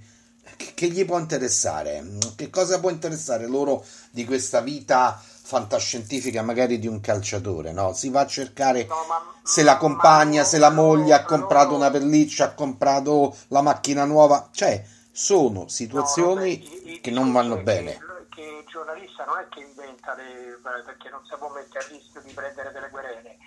[0.55, 2.05] che, che gli può interessare?
[2.35, 7.93] Che cosa può interessare loro di questa vita fantascientifica magari di un calciatore, no?
[7.93, 11.89] Si va a cercare no, ma, se la compagna, se la moglie ha comprato una
[11.89, 17.97] pelliccia, ha comprato la macchina nuova, cioè sono situazioni no, vabbè, che non vanno bene
[18.67, 22.71] giornalista non è che inventa le, perché non si può mettere a rischio di prendere
[22.71, 23.44] delle querele, il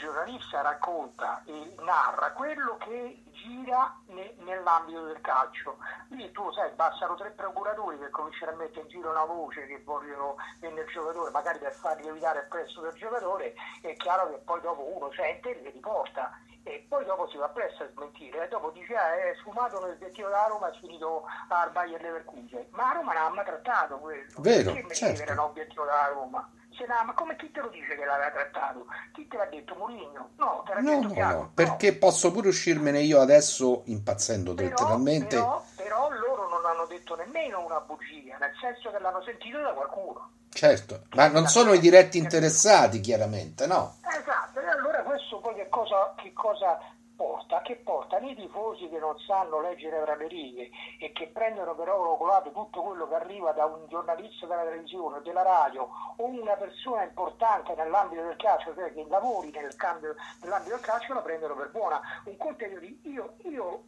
[0.00, 5.76] giornalista racconta e narra quello che gira ne, nell'ambito del calcio.
[6.08, 9.82] Lì tu sai, bastano tre procuratori per cominciare a mettere in giro una voce che
[9.84, 14.60] vogliono nel giocatore, magari per fargli evitare il prezzo del giocatore, è chiaro che poi
[14.62, 16.32] dopo uno sente e li riporta
[16.62, 18.44] e poi dopo si va presto a smentire.
[18.44, 22.66] E dopo dice ah, è sfumato l'obiettivo della Roma è finito al Bayern Leverkusen.
[22.70, 24.30] Ma a Roma non ha mai trattato quello.
[24.38, 25.22] Vero perché certo.
[25.22, 26.50] era l'obiettivo della Roma
[26.86, 28.86] ma come chi te lo dice che l'aveva trattato?
[29.12, 30.30] Chi te l'ha detto Mourinho?
[30.36, 31.38] No, te l'ha no, detto no, chiaro.
[31.38, 35.36] No, perché posso pure uscirmene io adesso impazzendo però, letteralmente.
[35.36, 39.72] Però, però loro non hanno detto nemmeno una bugia, nel senso che l'hanno sentito da
[39.72, 40.30] qualcuno.
[40.52, 43.96] Certo, ma non sono i diretti interessati, chiaramente, no?
[44.02, 46.78] Esatto, e allora questo poi che cosa, che cosa
[47.20, 47.60] porta?
[47.60, 51.90] Che porta nei tifosi che non sanno leggere tra le righe e che prendono per
[51.90, 56.56] oro colato tutto quello che arriva da un giornalista della televisione, della radio o una
[56.56, 61.54] persona importante nell'ambito del calcio, cioè che lavori nel cambio, nell'ambito del calcio, la prendono
[61.54, 62.00] per buona.
[62.24, 62.70] Un conto è
[63.02, 63.82] io, io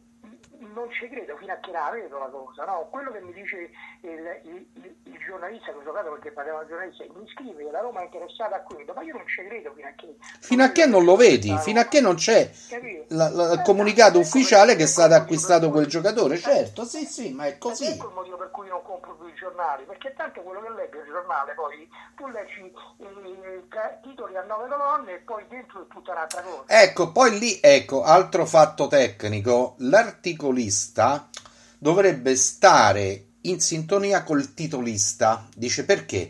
[0.73, 2.87] non ci credo fino a che la vedo la cosa, no?
[2.89, 3.69] Quello che mi dice
[4.01, 4.09] il,
[4.43, 7.81] il, il, il giornalista che ho giocato perché parliamo di giornalista, mi scrive che la
[7.81, 10.15] Roma è interessata a quello, ma io non ci credo fino a che...
[10.39, 12.49] Fino a che non lo vedi, fino a che non c'è
[13.09, 17.45] la, la, il comunicato ufficiale che è stato acquistato quel giocatore, certo, sì sì, ma
[17.45, 17.85] è così.
[17.85, 20.99] Ecco il motivo per cui non compro più i giornali, perché tanto quello che leggo
[20.99, 23.11] il giornale, poi tu leggi i
[24.01, 26.63] titoli a nove colonne e poi dentro è tutta un'altra cosa.
[26.67, 29.75] Ecco, poi lì, ecco, altro fatto tecnico,
[30.13, 31.29] l'articolista
[31.79, 35.47] dovrebbe stare in sintonia col titolista.
[35.55, 36.29] Dice perché?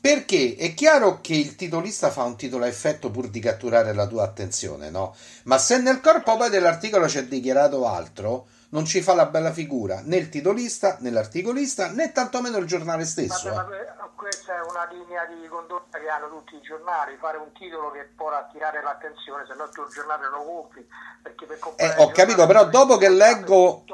[0.00, 4.06] Perché è chiaro che il titolista fa un titolo a effetto pur di catturare la
[4.06, 5.14] tua attenzione, no?
[5.44, 10.02] Ma se nel corpo poi dell'articolo c'è dichiarato altro, non ci fa la bella figura
[10.04, 13.48] né il titolista né l'articolista né tantomeno il giornale stesso.
[13.48, 14.10] Vabbè, eh.
[14.16, 18.10] questa è una linea di condotta che hanno tutti i giornali, fare un titolo che
[18.16, 20.86] può attirare l'attenzione, se no tu il giornale lo compri.
[21.22, 23.84] Perché per eh, ho capito, però dopo che leggo...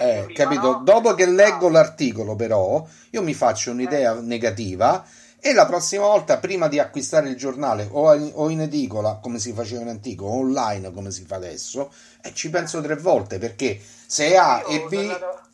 [0.00, 0.80] Eh, prima, capito, no?
[0.82, 4.20] dopo che leggo l'articolo però, io mi faccio un'idea eh.
[4.20, 5.04] negativa
[5.46, 9.82] e la prossima volta, prima di acquistare il giornale o in edicola, come si faceva
[9.82, 14.38] in antico, o online, come si fa adesso, eh, ci penso tre volte perché se
[14.38, 14.94] A e B,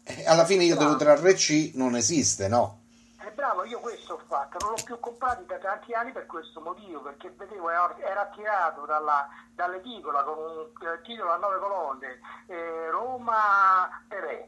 [0.04, 2.82] eh, alla fine io devo trarre C, non esiste, no?
[3.18, 6.60] È bravo, io questo ho fatto, non l'ho più comprato da tanti anni per questo
[6.60, 9.26] motivo, perché vedevo era attirato dalla,
[9.56, 14.46] dall'edicola con un eh, titolo a nove colonne, eh, Roma Perè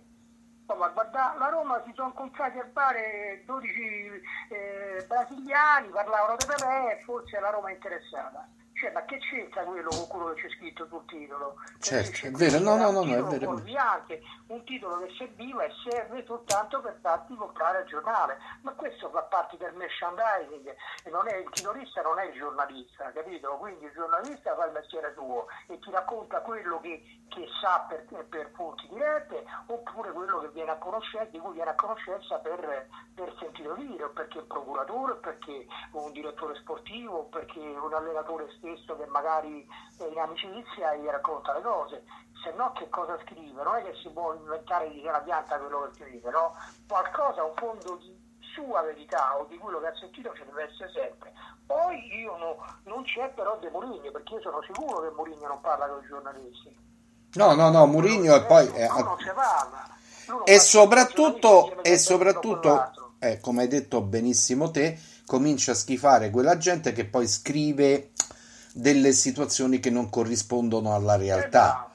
[0.74, 6.98] ma guarda, la Roma si sono comprati a fare 12 eh, brasiliani, parlavano di Pelé
[6.98, 8.48] e forse la Roma è interessata.
[8.82, 11.54] Cioè, ma che c'entra quello con quello che c'è scritto sul titolo?
[11.78, 13.62] Certo, è vero, no, no, no, no, è vero.
[13.78, 19.08] Anche un titolo che serviva e serve soltanto per farti comprare il giornale, ma questo
[19.10, 23.50] fa parte del merchandising, e non è, il titolista non è il giornalista, capito?
[23.58, 28.04] Quindi il giornalista fa il mestiere suo e ti racconta quello che, che sa per,
[28.26, 32.88] per fonti dirette oppure quello che viene a conoscenza, di cui viene a conoscenza per,
[33.14, 37.94] per sentito dire, o perché è procuratore, o perché un direttore sportivo, o perché un
[37.94, 39.66] allenatore stesso stesso che magari
[39.98, 42.04] in amicizia e gli racconta le cose,
[42.42, 43.62] se no che cosa scrive?
[43.62, 46.54] Non è che si può inventare di la pianta quello che scrive, no?
[46.88, 48.20] Qualcosa, un fondo di
[48.54, 51.32] sua verità o di quello che ha sentito ci deve essere sempre.
[51.66, 55.60] Poi io no, non c'è però De Mourinho, perché io sono sicuro che Mourinho non
[55.60, 56.76] parla con i giornalisti.
[57.34, 58.66] No, no, no, Mourinho e poi...
[58.74, 59.90] Eh, non si parla.
[60.44, 66.92] E soprattutto, e soprattutto eh, come hai detto benissimo te, comincia a schifare quella gente
[66.92, 68.10] che poi scrive
[68.72, 71.86] delle situazioni che non corrispondono alla realtà.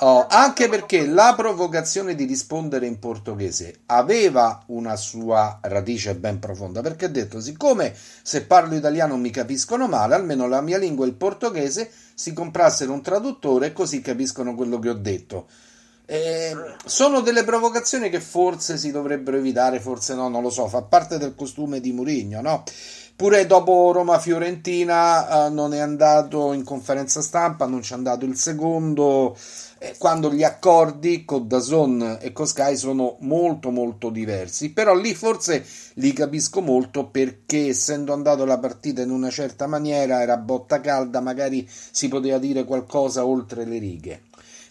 [0.00, 6.82] Oh, anche perché la provocazione di rispondere in portoghese aveva una sua radice ben profonda,
[6.82, 11.08] perché ha detto, siccome se parlo italiano mi capiscono male, almeno la mia lingua è
[11.08, 15.46] il portoghese, si comprassero un traduttore così capiscono quello che ho detto.
[16.08, 20.82] Eh, sono delle provocazioni che forse si dovrebbero evitare, forse no, non lo so, fa
[20.82, 22.62] parte del costume di Murigno, no?
[23.16, 28.36] Pure dopo Roma-Fiorentina eh, non è andato in conferenza stampa, non ci è andato il
[28.36, 29.34] secondo,
[29.78, 35.14] eh, quando gli accordi con Dazon e con Sky sono molto molto diversi, però lì
[35.14, 40.82] forse li capisco molto perché essendo andato la partita in una certa maniera, era botta
[40.82, 44.20] calda, magari si poteva dire qualcosa oltre le righe.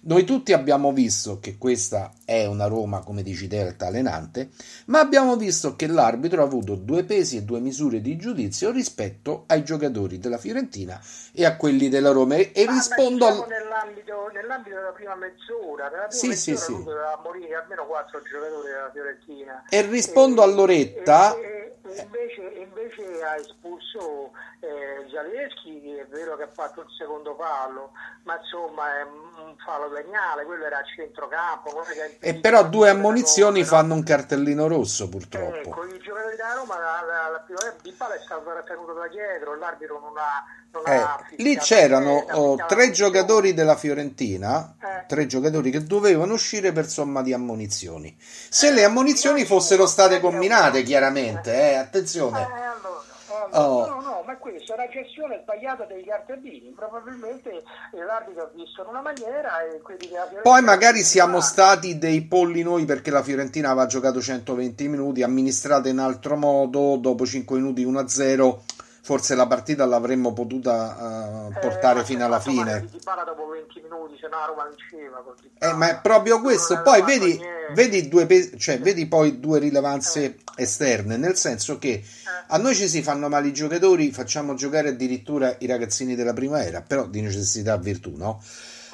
[0.07, 4.51] Noi tutti abbiamo visto che questa è una Roma, come dici te, altalenante,
[4.85, 9.45] ma abbiamo visto che l'arbitro ha avuto due pesi e due misure di giudizio rispetto
[9.47, 12.35] ai giocatori della Fiorentina e a quelli della Roma.
[12.35, 13.45] E ma rispondo al...
[13.83, 17.21] nell'ambito, nell'ambito, della prima mezz'ora, della prima sì, mezz'ora sì, sì.
[17.23, 19.63] morire almeno quattro giocatori della Fiorentina.
[19.69, 21.35] E rispondo e, a Loretta.
[21.35, 26.87] E, e, invece, invece ha espulso eh, Zaleschi, che è vero che ha fatto il
[26.97, 27.91] secondo fallo,
[28.23, 31.83] ma insomma è un fallo geniale, quello era a centrocampo.
[32.19, 33.95] E però due ammonizioni come, fanno no?
[33.95, 35.55] un cartellino rosso purtroppo.
[35.55, 39.07] Ecco, i giocatori della Roma, la, la, la prima Di Bala è stato trattenuto da
[39.07, 40.43] dietro, l'arbitro non ha...
[40.83, 45.05] Eh, lì c'erano oh, tre giocatori della Fiorentina, eh.
[45.07, 48.15] tre giocatori che dovevano uscire per somma di ammonizioni.
[48.19, 52.39] Se eh, le ammonizioni fossero state combinate, chiaramente, eh, attenzione.
[52.39, 53.03] Eh, allora.
[53.51, 53.85] Oh.
[53.85, 56.73] No, no, ma questa è una gestione sbagliata dei cartellini.
[56.75, 60.41] Probabilmente l'arbitro ha visto in una maniera e quelli della Fiorentina.
[60.41, 65.89] Poi magari siamo stati dei polli noi perché la Fiorentina aveva giocato 120 minuti, amministrata
[65.89, 68.57] in altro modo, dopo 5 minuti 1-0
[69.05, 72.87] forse la partita l'avremmo potuta uh, portare eh, fino alla fine.
[73.23, 74.17] dopo 20 minuti,
[74.67, 75.23] vinceva.
[75.59, 76.81] Eh, ma è proprio questo.
[76.81, 77.39] Poi vedi,
[77.73, 80.37] vedi, due pe- cioè, vedi poi due rilevanze eh.
[80.55, 82.03] esterne, nel senso che eh.
[82.47, 86.81] a noi ci si fanno male i giocatori, facciamo giocare addirittura i ragazzini della primavera,
[86.81, 88.41] però di necessità virtù, no?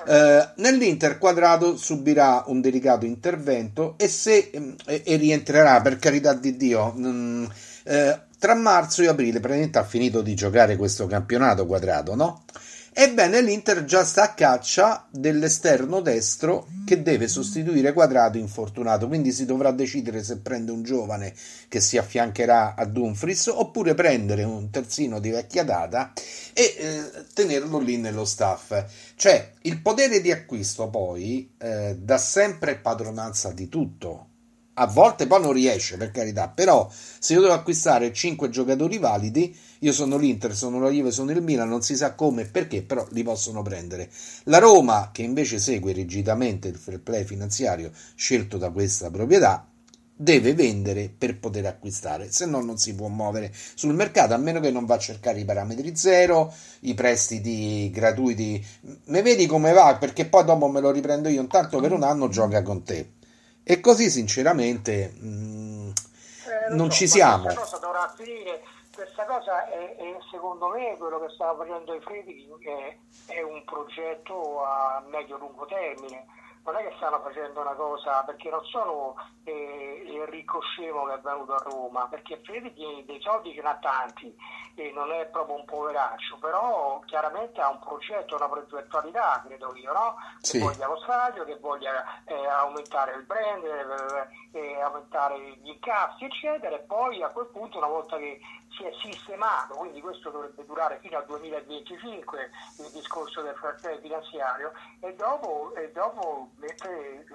[0.03, 6.57] Uh, nell'Inter quadrato subirà un delicato intervento e se e, e rientrerà per carità di
[6.57, 11.67] Dio mh, mm, uh, tra marzo e aprile praticamente ha finito di giocare questo campionato
[11.67, 12.43] quadrato, no?
[12.91, 19.45] Ebbene, l'Inter già sta a caccia dell'esterno destro che deve sostituire Quadrato infortunato, quindi si
[19.45, 21.35] dovrà decidere se prende un giovane
[21.67, 26.11] che si affiancherà a Dumfries oppure prendere un terzino di vecchia data
[26.51, 28.85] e eh, tenerlo lì nello staff.
[29.15, 34.29] Cioè, il potere di acquisto poi eh, dà sempre padronanza di tutto
[34.73, 39.55] a volte poi non riesce per carità, però se io devo acquistare 5 giocatori validi,
[39.79, 42.83] io sono l'Inter, sono la Juve, sono il Milan, non si sa come e perché,
[42.83, 44.09] però li possono prendere.
[44.43, 49.65] La Roma, che invece segue rigidamente il fair play finanziario scelto da questa proprietà,
[50.21, 54.59] deve vendere per poter acquistare, se no non si può muovere sul mercato a meno
[54.59, 58.63] che non va a cercare i parametri zero, i prestiti gratuiti.
[59.05, 59.97] Me vedi come va?
[59.99, 63.13] Perché poi dopo me lo riprendo io, intanto per un anno gioca con te.
[63.63, 67.43] E così sinceramente mh, mm, eh, non so, ci siamo.
[67.43, 68.61] Questa cosa dovrà finire,
[68.93, 73.63] questa cosa è, è, secondo me quello che stava facendo i Freddi è, è un
[73.63, 76.25] progetto a medio-lungo termine
[76.63, 81.13] non è che stanno facendo una cosa perché non sono eh, il ricco scemo che
[81.13, 84.35] è venuto a Roma, perché Freddy dei soldi ce n'ha tanti
[84.75, 89.91] e non è proprio un poveraccio, però chiaramente ha un progetto, una progettualità, credo io,
[89.91, 90.15] no?
[90.39, 96.25] Che voglia lo stadio, che voglia eh, aumentare il brand, eh, eh, aumentare gli incassi,
[96.25, 98.39] eccetera, e poi a quel punto una volta che
[98.75, 102.49] si è sistemato, quindi questo dovrebbe durare fino al 2025
[102.79, 107.25] il discorso del fair finanziario e dopo, e dopo mette,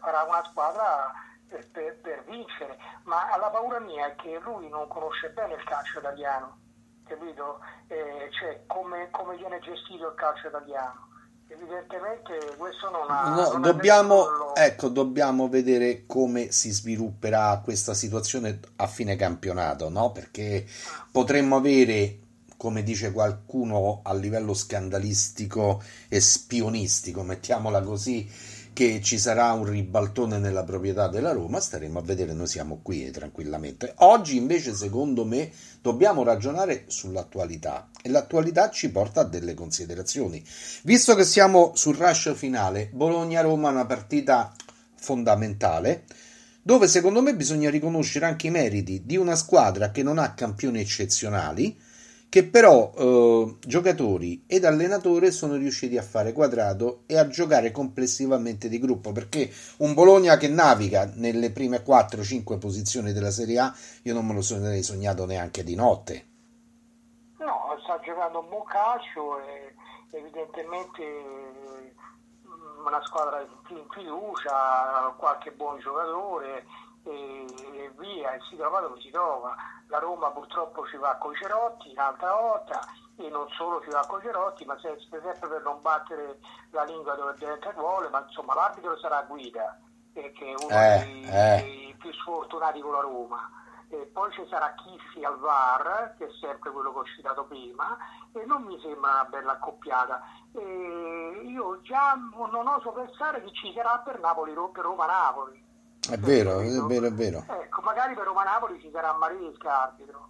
[0.00, 1.12] farà una squadra
[1.48, 5.64] per, per, per, vincere, ma la paura mia è che lui non conosce bene il
[5.64, 6.58] calcio italiano,
[7.06, 7.60] capito?
[7.88, 11.12] Eh, cioè come, come viene gestito il calcio italiano
[11.56, 13.28] evidentemente questo non ha...
[13.30, 20.12] No, non dobbiamo, ecco, dobbiamo vedere come si svilupperà questa situazione a fine campionato, no?
[20.12, 20.66] Perché
[21.10, 22.18] potremmo avere,
[22.56, 28.28] come dice qualcuno, a livello scandalistico e spionistico, mettiamola così,
[28.74, 33.10] che ci sarà un ribaltone nella proprietà della Roma, staremo a vedere, noi siamo qui
[33.10, 33.94] tranquillamente.
[33.98, 35.50] Oggi invece, secondo me,
[35.80, 40.44] dobbiamo ragionare sull'attualità e l'attualità ci porta a delle considerazioni.
[40.82, 44.52] Visto che siamo sul rush finale, Bologna-Roma è una partita
[44.96, 46.04] fondamentale
[46.60, 50.80] dove secondo me bisogna riconoscere anche i meriti di una squadra che non ha campioni
[50.80, 51.78] eccezionali,
[52.34, 58.68] che però eh, giocatori ed allenatore sono riusciti a fare quadrato e a giocare complessivamente
[58.68, 63.72] di gruppo perché un Bologna che naviga nelle prime 4-5 posizioni della Serie A
[64.02, 66.26] io non me lo sarei sognato neanche di notte.
[67.38, 69.72] No, sta giocando un buon calcio e
[70.18, 76.64] evidentemente mm, una squadra in fiducia qualche buon giocatore
[77.04, 79.54] e, e via e si trova dove si trova.
[79.88, 82.80] La Roma purtroppo ci va con Cerotti un'altra volta
[83.16, 86.38] e non solo ci va con Cerotti ma sempre per non battere
[86.70, 89.78] la lingua dove dentro vuole ma insomma l'arbitro sarà Guida
[90.12, 91.62] che è uno eh, dei, eh.
[91.62, 93.50] dei, più sfortunati con la Roma.
[93.88, 97.96] E poi ci sarà Chiffi al VAR che è sempre quello che ho citato prima
[98.32, 100.22] e non mi sembra una bella accoppiata.
[100.52, 105.63] E io già non oso pensare che ci sarà per Napoli per Roma-Napoli
[106.10, 107.44] è vero, è vero, è vero.
[107.48, 110.28] Ecco, magari per Roma Napoli ci sarà Maresca arbitro.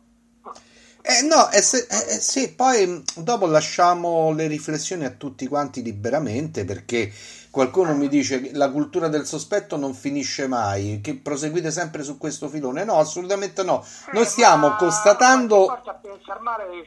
[1.06, 6.64] Eh, no, eh, se, eh, sì, poi dopo lasciamo le riflessioni a tutti quanti liberamente
[6.64, 7.12] perché
[7.55, 12.18] qualcuno mi dice che la cultura del sospetto non finisce mai, che proseguite sempre su
[12.18, 12.82] questo filone.
[12.82, 13.84] No, assolutamente no.
[14.12, 15.80] Noi stiamo constatando...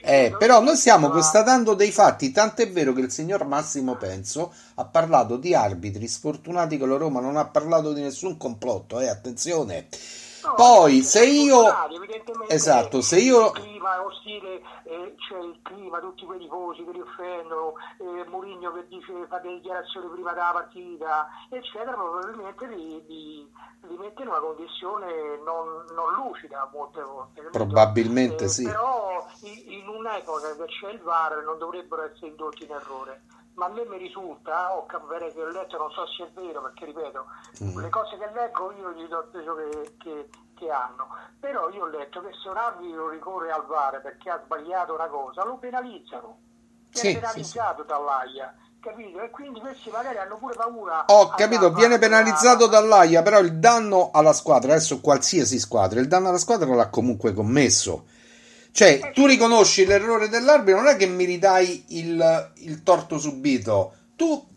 [0.01, 4.83] Eh, però noi stiamo constatando dei fatti, tant'è vero che il signor Massimo Penso ha
[4.83, 9.87] parlato di arbitri sfortunati che la Roma non ha parlato di nessun complotto, eh, attenzione.
[10.55, 11.65] Poi se io
[12.47, 17.01] esatto, se io il clima ostile, eh, c'è il clima, tutti quei tifosi che li
[17.01, 23.51] offendono, eh, Mourinho che dice fa delle dichiarazioni prima della partita, eccetera, probabilmente li, li,
[23.87, 27.41] li mette in una condizione non, non lucida molte volte.
[27.51, 28.63] Probabilmente eh, sì.
[28.65, 33.21] Però in, in un'epoca che c'è il VAR non dovrebbero essere indotti in errore
[33.57, 36.61] ma a me mi risulta, ho capito che ho letto, non so se è vero,
[36.61, 37.25] perché ripeto,
[37.63, 37.79] mm.
[37.79, 41.07] le cose che leggo io gli do il peso che, che, che, hanno,
[41.39, 45.07] però io ho letto che se un arbitro ricorre al VAR perché ha sbagliato una
[45.07, 46.37] cosa, lo penalizzano,
[46.91, 48.55] viene sì, penalizzato sì, dall'AIA.
[48.79, 49.19] Capito?
[49.21, 51.05] E quindi questi magari hanno pure paura.
[51.07, 56.29] Ho capito, viene penalizzato dall'AIA, però il danno alla squadra, adesso qualsiasi squadra, il danno
[56.29, 58.05] alla squadra l'ha comunque commesso
[58.77, 63.93] cioè, tu riconosci l'errore dell'arbitro, non è che mi ridai il, il torto subito.
[64.15, 64.47] Tu,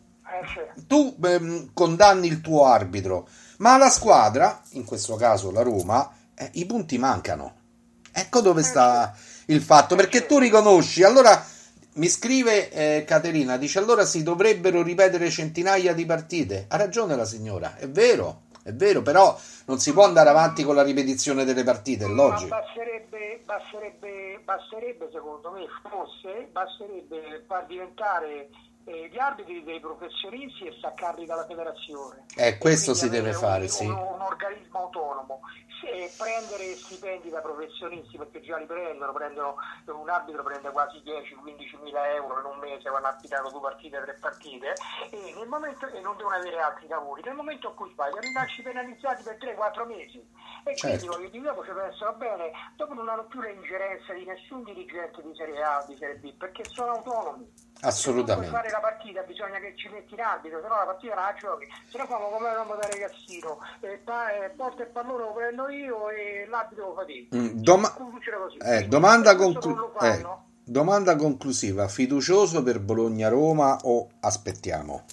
[0.87, 3.27] tu ehm, condanni il tuo arbitro,
[3.61, 7.55] ma la squadra, in questo caso la Roma, eh, i punti mancano.
[8.13, 9.17] Ecco dove sta
[9.47, 11.43] il fatto, perché tu riconosci, allora
[11.95, 16.67] mi scrive eh, Caterina, dice allora si dovrebbero ripetere centinaia di partite.
[16.69, 18.43] Ha ragione la signora, è vero.
[18.63, 19.41] È vero, però
[19.71, 22.49] non si può andare avanti con la ripetizione delle partite, è logico.
[22.49, 28.49] Ma basterebbe, basterebbe, basterebbe, secondo me, forse, basterebbe far diventare
[28.85, 32.25] eh, gli arbitri dei professionisti e staccarli dalla federazione.
[32.37, 33.87] Eh, questo si deve fare, un, sì.
[33.87, 35.41] Un, un organismo autonomo
[36.21, 39.57] prendere stipendi da professionisti perché già li prendono, prendono
[39.87, 44.01] un arbitro prende quasi 10-15 mila euro in un mese quando ha affidato due partite,
[44.03, 44.75] tre partite
[45.11, 47.23] e, nel momento, e non devono avere altri lavori.
[47.25, 50.19] Nel momento in cui sbagliano, andarci penalizzati per 3-4 mesi.
[50.65, 50.87] E certo.
[50.87, 54.63] quindi voglio dire, dopo ci pensano bene, dopo non hanno più le ingerenze di nessun
[54.63, 57.70] dirigente di Serie A o di Serie B perché sono autonomi.
[57.83, 58.51] Assolutamente.
[58.51, 61.35] Per fare la partita bisogna che ci metti in arbitro, se no la partita la
[61.39, 61.67] giochi.
[61.91, 65.69] Se no famo come eravamo da ragazzino, e pa- e porta il pallone lo prendo
[65.69, 67.29] io e l'arbitro lo fa te.
[67.35, 67.95] Mm, doma-
[68.63, 70.27] eh, domanda, conclu- eh,
[70.65, 75.05] domanda conclusiva, fiducioso per Bologna-Roma o aspettiamo?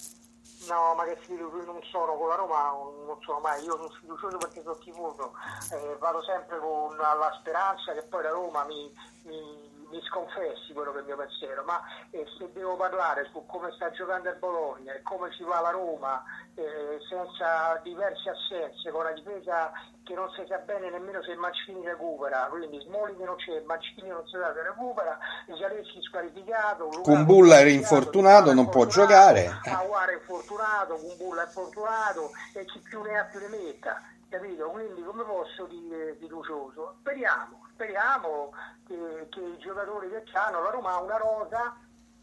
[0.68, 2.70] No, ma che fiducioso non sono con la Roma,
[3.06, 5.32] non sono mai, io sono fiducioso perché sono tifoso,
[5.72, 10.92] eh, vado sempre con la speranza che poi la Roma mi, mi mi sconfessi quello
[10.92, 11.80] che è il mio pensiero, ma
[12.10, 15.70] eh, se devo parlare su come sta giocando il Bologna e come si va la
[15.70, 16.22] Roma
[16.54, 19.72] eh, senza diverse assenze, con la difesa
[20.04, 24.26] che non si sa bene nemmeno se Mancini recupera, quindi Smolini non c'è, Mancini non
[24.26, 29.60] si sa se recupera, Zaleschi squalificato, Kumbulla era infortunato, non può giocare.
[29.64, 34.70] Aguara è infortunato, Kumbulla è infortunato e chi più ne ha più ne metta capito?
[34.70, 36.96] Quindi come posso dire fiducioso?
[37.00, 38.52] Speriamo, speriamo
[38.86, 41.76] che, che i giocatori che hanno, la Roma ha una rosa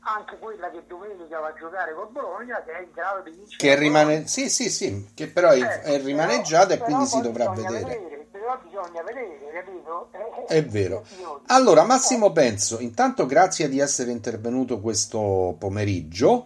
[0.07, 3.57] anche quella che domenica va a giocare con Bologna che è in grado di vincere
[3.57, 7.49] che rimane sì sì sì che però è, eh, è rimaneggiata e quindi si dovrà
[7.49, 7.83] vedere.
[7.83, 10.11] vedere però bisogna vedere capito
[10.47, 11.03] è vero
[11.47, 16.45] allora Massimo Penso intanto grazie di essere intervenuto questo pomeriggio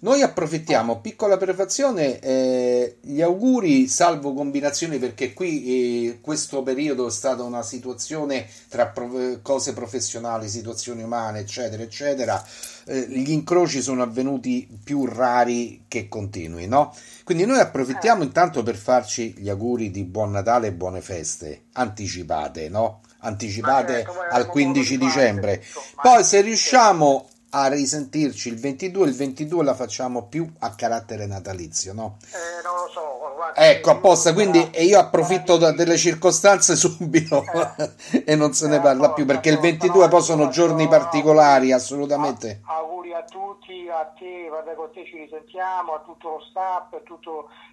[0.00, 7.10] noi approfittiamo, piccola prefazione, eh, gli auguri salvo combinazioni perché qui eh, questo periodo è
[7.10, 12.44] stata una situazione tra pro- cose professionali, situazioni umane, eccetera, eccetera.
[12.84, 16.94] Eh, gli incroci sono avvenuti più rari che continui, no?
[17.24, 22.68] Quindi noi approfittiamo intanto per farci gli auguri di buon Natale e buone feste anticipate,
[22.68, 23.00] no?
[23.20, 25.60] Anticipate certo, al 15 dicembre.
[26.00, 29.06] Poi se riusciamo a risentirci il 22.
[29.06, 32.18] Il 22 la facciamo più a carattere natalizio, no?
[32.26, 33.18] Eh, non lo so.
[33.38, 37.44] Guarda, ecco, apposta, quindi e io approfitto da, delle circostanze subito
[37.76, 42.62] eh, e non se ne parla più perché il 22 poi sono giorni particolari, assolutamente.
[42.66, 47.00] Auguri a tutti, a te, vabbè, con te ci risentiamo, a tutto lo staff, a
[47.04, 47.28] tutti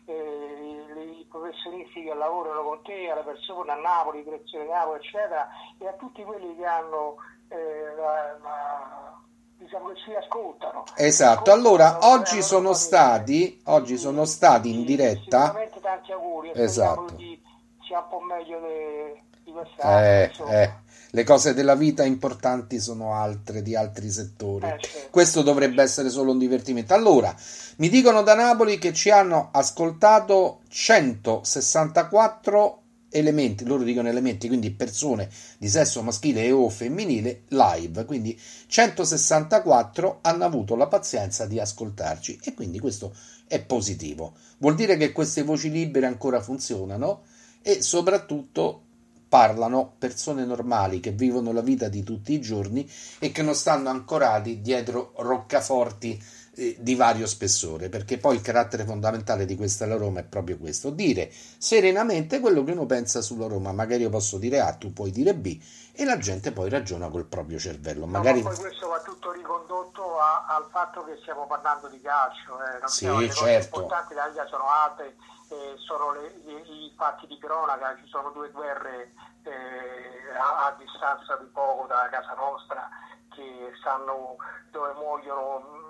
[0.06, 5.48] eh, i professionisti che lavorano con te, alle persone a Napoli, direzione Napoli, eccetera,
[5.80, 7.16] e a tutti quelli che hanno
[7.50, 9.20] eh, la, la
[9.58, 10.84] diciamo che ci ascoltano.
[10.96, 15.46] Esatto, allora oggi sono stati, oggi sono stati in diretta.
[15.46, 17.16] Sicuramente tanti auguri, esatto.
[17.18, 20.00] sia un po' meglio di, di quest'anno.
[20.00, 20.74] Eh, eh,
[21.12, 24.68] le cose della vita importanti sono altre di altri settori.
[24.68, 25.10] Eh, certo.
[25.12, 26.94] Questo dovrebbe essere solo un divertimento.
[26.94, 27.34] Allora,
[27.78, 32.82] mi dicono da Napoli che ci hanno ascoltato 164
[33.18, 38.38] elementi, loro dicono elementi, quindi persone di sesso maschile e o femminile live, quindi
[38.68, 43.16] 164 hanno avuto la pazienza di ascoltarci e quindi questo
[43.48, 44.34] è positivo.
[44.58, 47.22] Vuol dire che queste voci libere ancora funzionano
[47.62, 48.82] e soprattutto
[49.30, 52.90] parlano persone normali che vivono la vita di tutti i giorni
[53.20, 56.22] e che non stanno ancorati dietro roccaforti
[56.56, 60.58] eh, di vario spessore, perché poi il carattere fondamentale di questa la Roma è proprio
[60.58, 64.94] questo, dire serenamente quello che uno pensa sulla Roma, magari io posso dire A, tu
[64.94, 65.60] puoi dire B
[65.94, 68.06] e la gente poi ragiona col proprio cervello.
[68.06, 68.42] Magari...
[68.42, 72.58] No, ma poi questo va tutto ricondotto a, al fatto che stiamo parlando di calcio,
[72.64, 72.80] eh.
[72.80, 73.80] non sì, le certo.
[73.80, 75.16] importanti della Liga sono altre,
[75.50, 80.76] eh, sono le, i, i, fatti di cronaca, ci sono due guerre eh, a, a
[80.78, 82.90] distanza di poco da casa nostra
[83.36, 84.38] che stanno
[84.72, 85.84] dove muoiono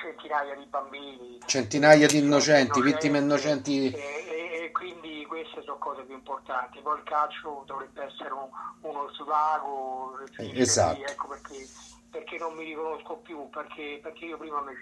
[0.00, 3.92] centinaia di bambini, centinaia di innocenti, innocenti vittime innocenti.
[3.92, 6.80] E, e, quindi queste sono cose più importanti.
[6.80, 8.48] Poi il calcio dovrebbe essere un,
[8.80, 11.04] uno svago, esatto.
[11.04, 11.68] Ecco perché,
[12.10, 14.72] perché, non mi riconosco più, perché, perché io prima mi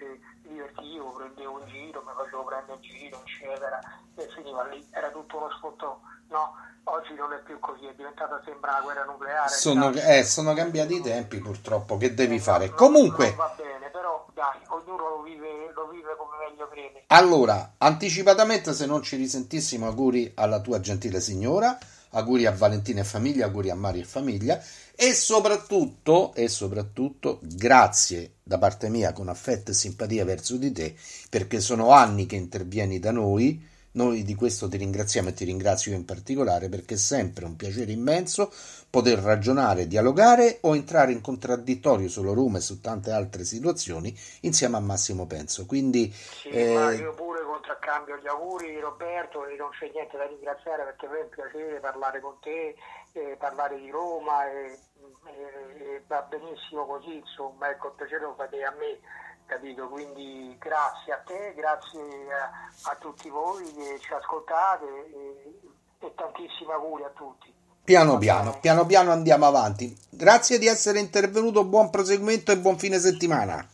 [0.42, 3.80] divertivo, prendevo in giro, mi facevo prendere in giro, eccetera,
[4.14, 6.54] e finiva lì, era tutto uno sfotto, no?
[6.84, 9.50] Oggi non è più così, è diventata sembra una guerra nucleare.
[9.50, 12.70] Sono, eh, sono cambiati i tempi purtroppo, che devi fare?
[12.70, 13.26] Comunque...
[13.26, 13.90] Non va bene,
[14.38, 17.02] dai, ognuno lo vive, lo vive come meglio crede.
[17.08, 21.76] Allora, anticipatamente se non ci risentissimo, auguri alla tua gentile signora,
[22.10, 24.62] auguri a Valentina e famiglia, auguri a Mario e famiglia
[24.94, 30.94] e soprattutto, e soprattutto grazie da parte mia con affetto e simpatia verso di te
[31.28, 33.60] perché sono anni che intervieni da noi
[33.98, 37.90] Noi di questo ti ringraziamo e ti ringrazio in particolare perché è sempre un piacere
[37.90, 38.48] immenso
[38.88, 44.76] poter ragionare, dialogare o entrare in contraddittorio sulla Roma e su tante altre situazioni insieme
[44.76, 45.66] a Massimo Penso.
[45.66, 46.94] Quindi, sì, eh...
[46.94, 51.18] io pure contraccambio gli auguri Roberto e non c'è niente da ringraziare perché per me
[51.18, 52.76] è un piacere parlare con te,
[53.14, 54.78] eh, parlare di Roma e,
[55.26, 59.00] e, e, va benissimo così, insomma, ecco, il piacere lo fate a me
[59.48, 59.88] capito?
[59.88, 62.00] Quindi grazie a te, grazie
[62.32, 65.58] a, a tutti voi che ci ascoltate e,
[66.06, 67.52] e tantissimi auguri a tutti.
[67.82, 69.96] Piano piano, piano piano andiamo avanti.
[70.10, 73.66] Grazie di essere intervenuto, buon proseguimento e buon fine settimana.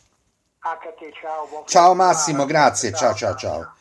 [0.59, 1.63] Anche a te, ciao.
[1.65, 3.61] ciao Massimo, grazie, ciao ciao ciao.
[3.61, 3.74] ciao.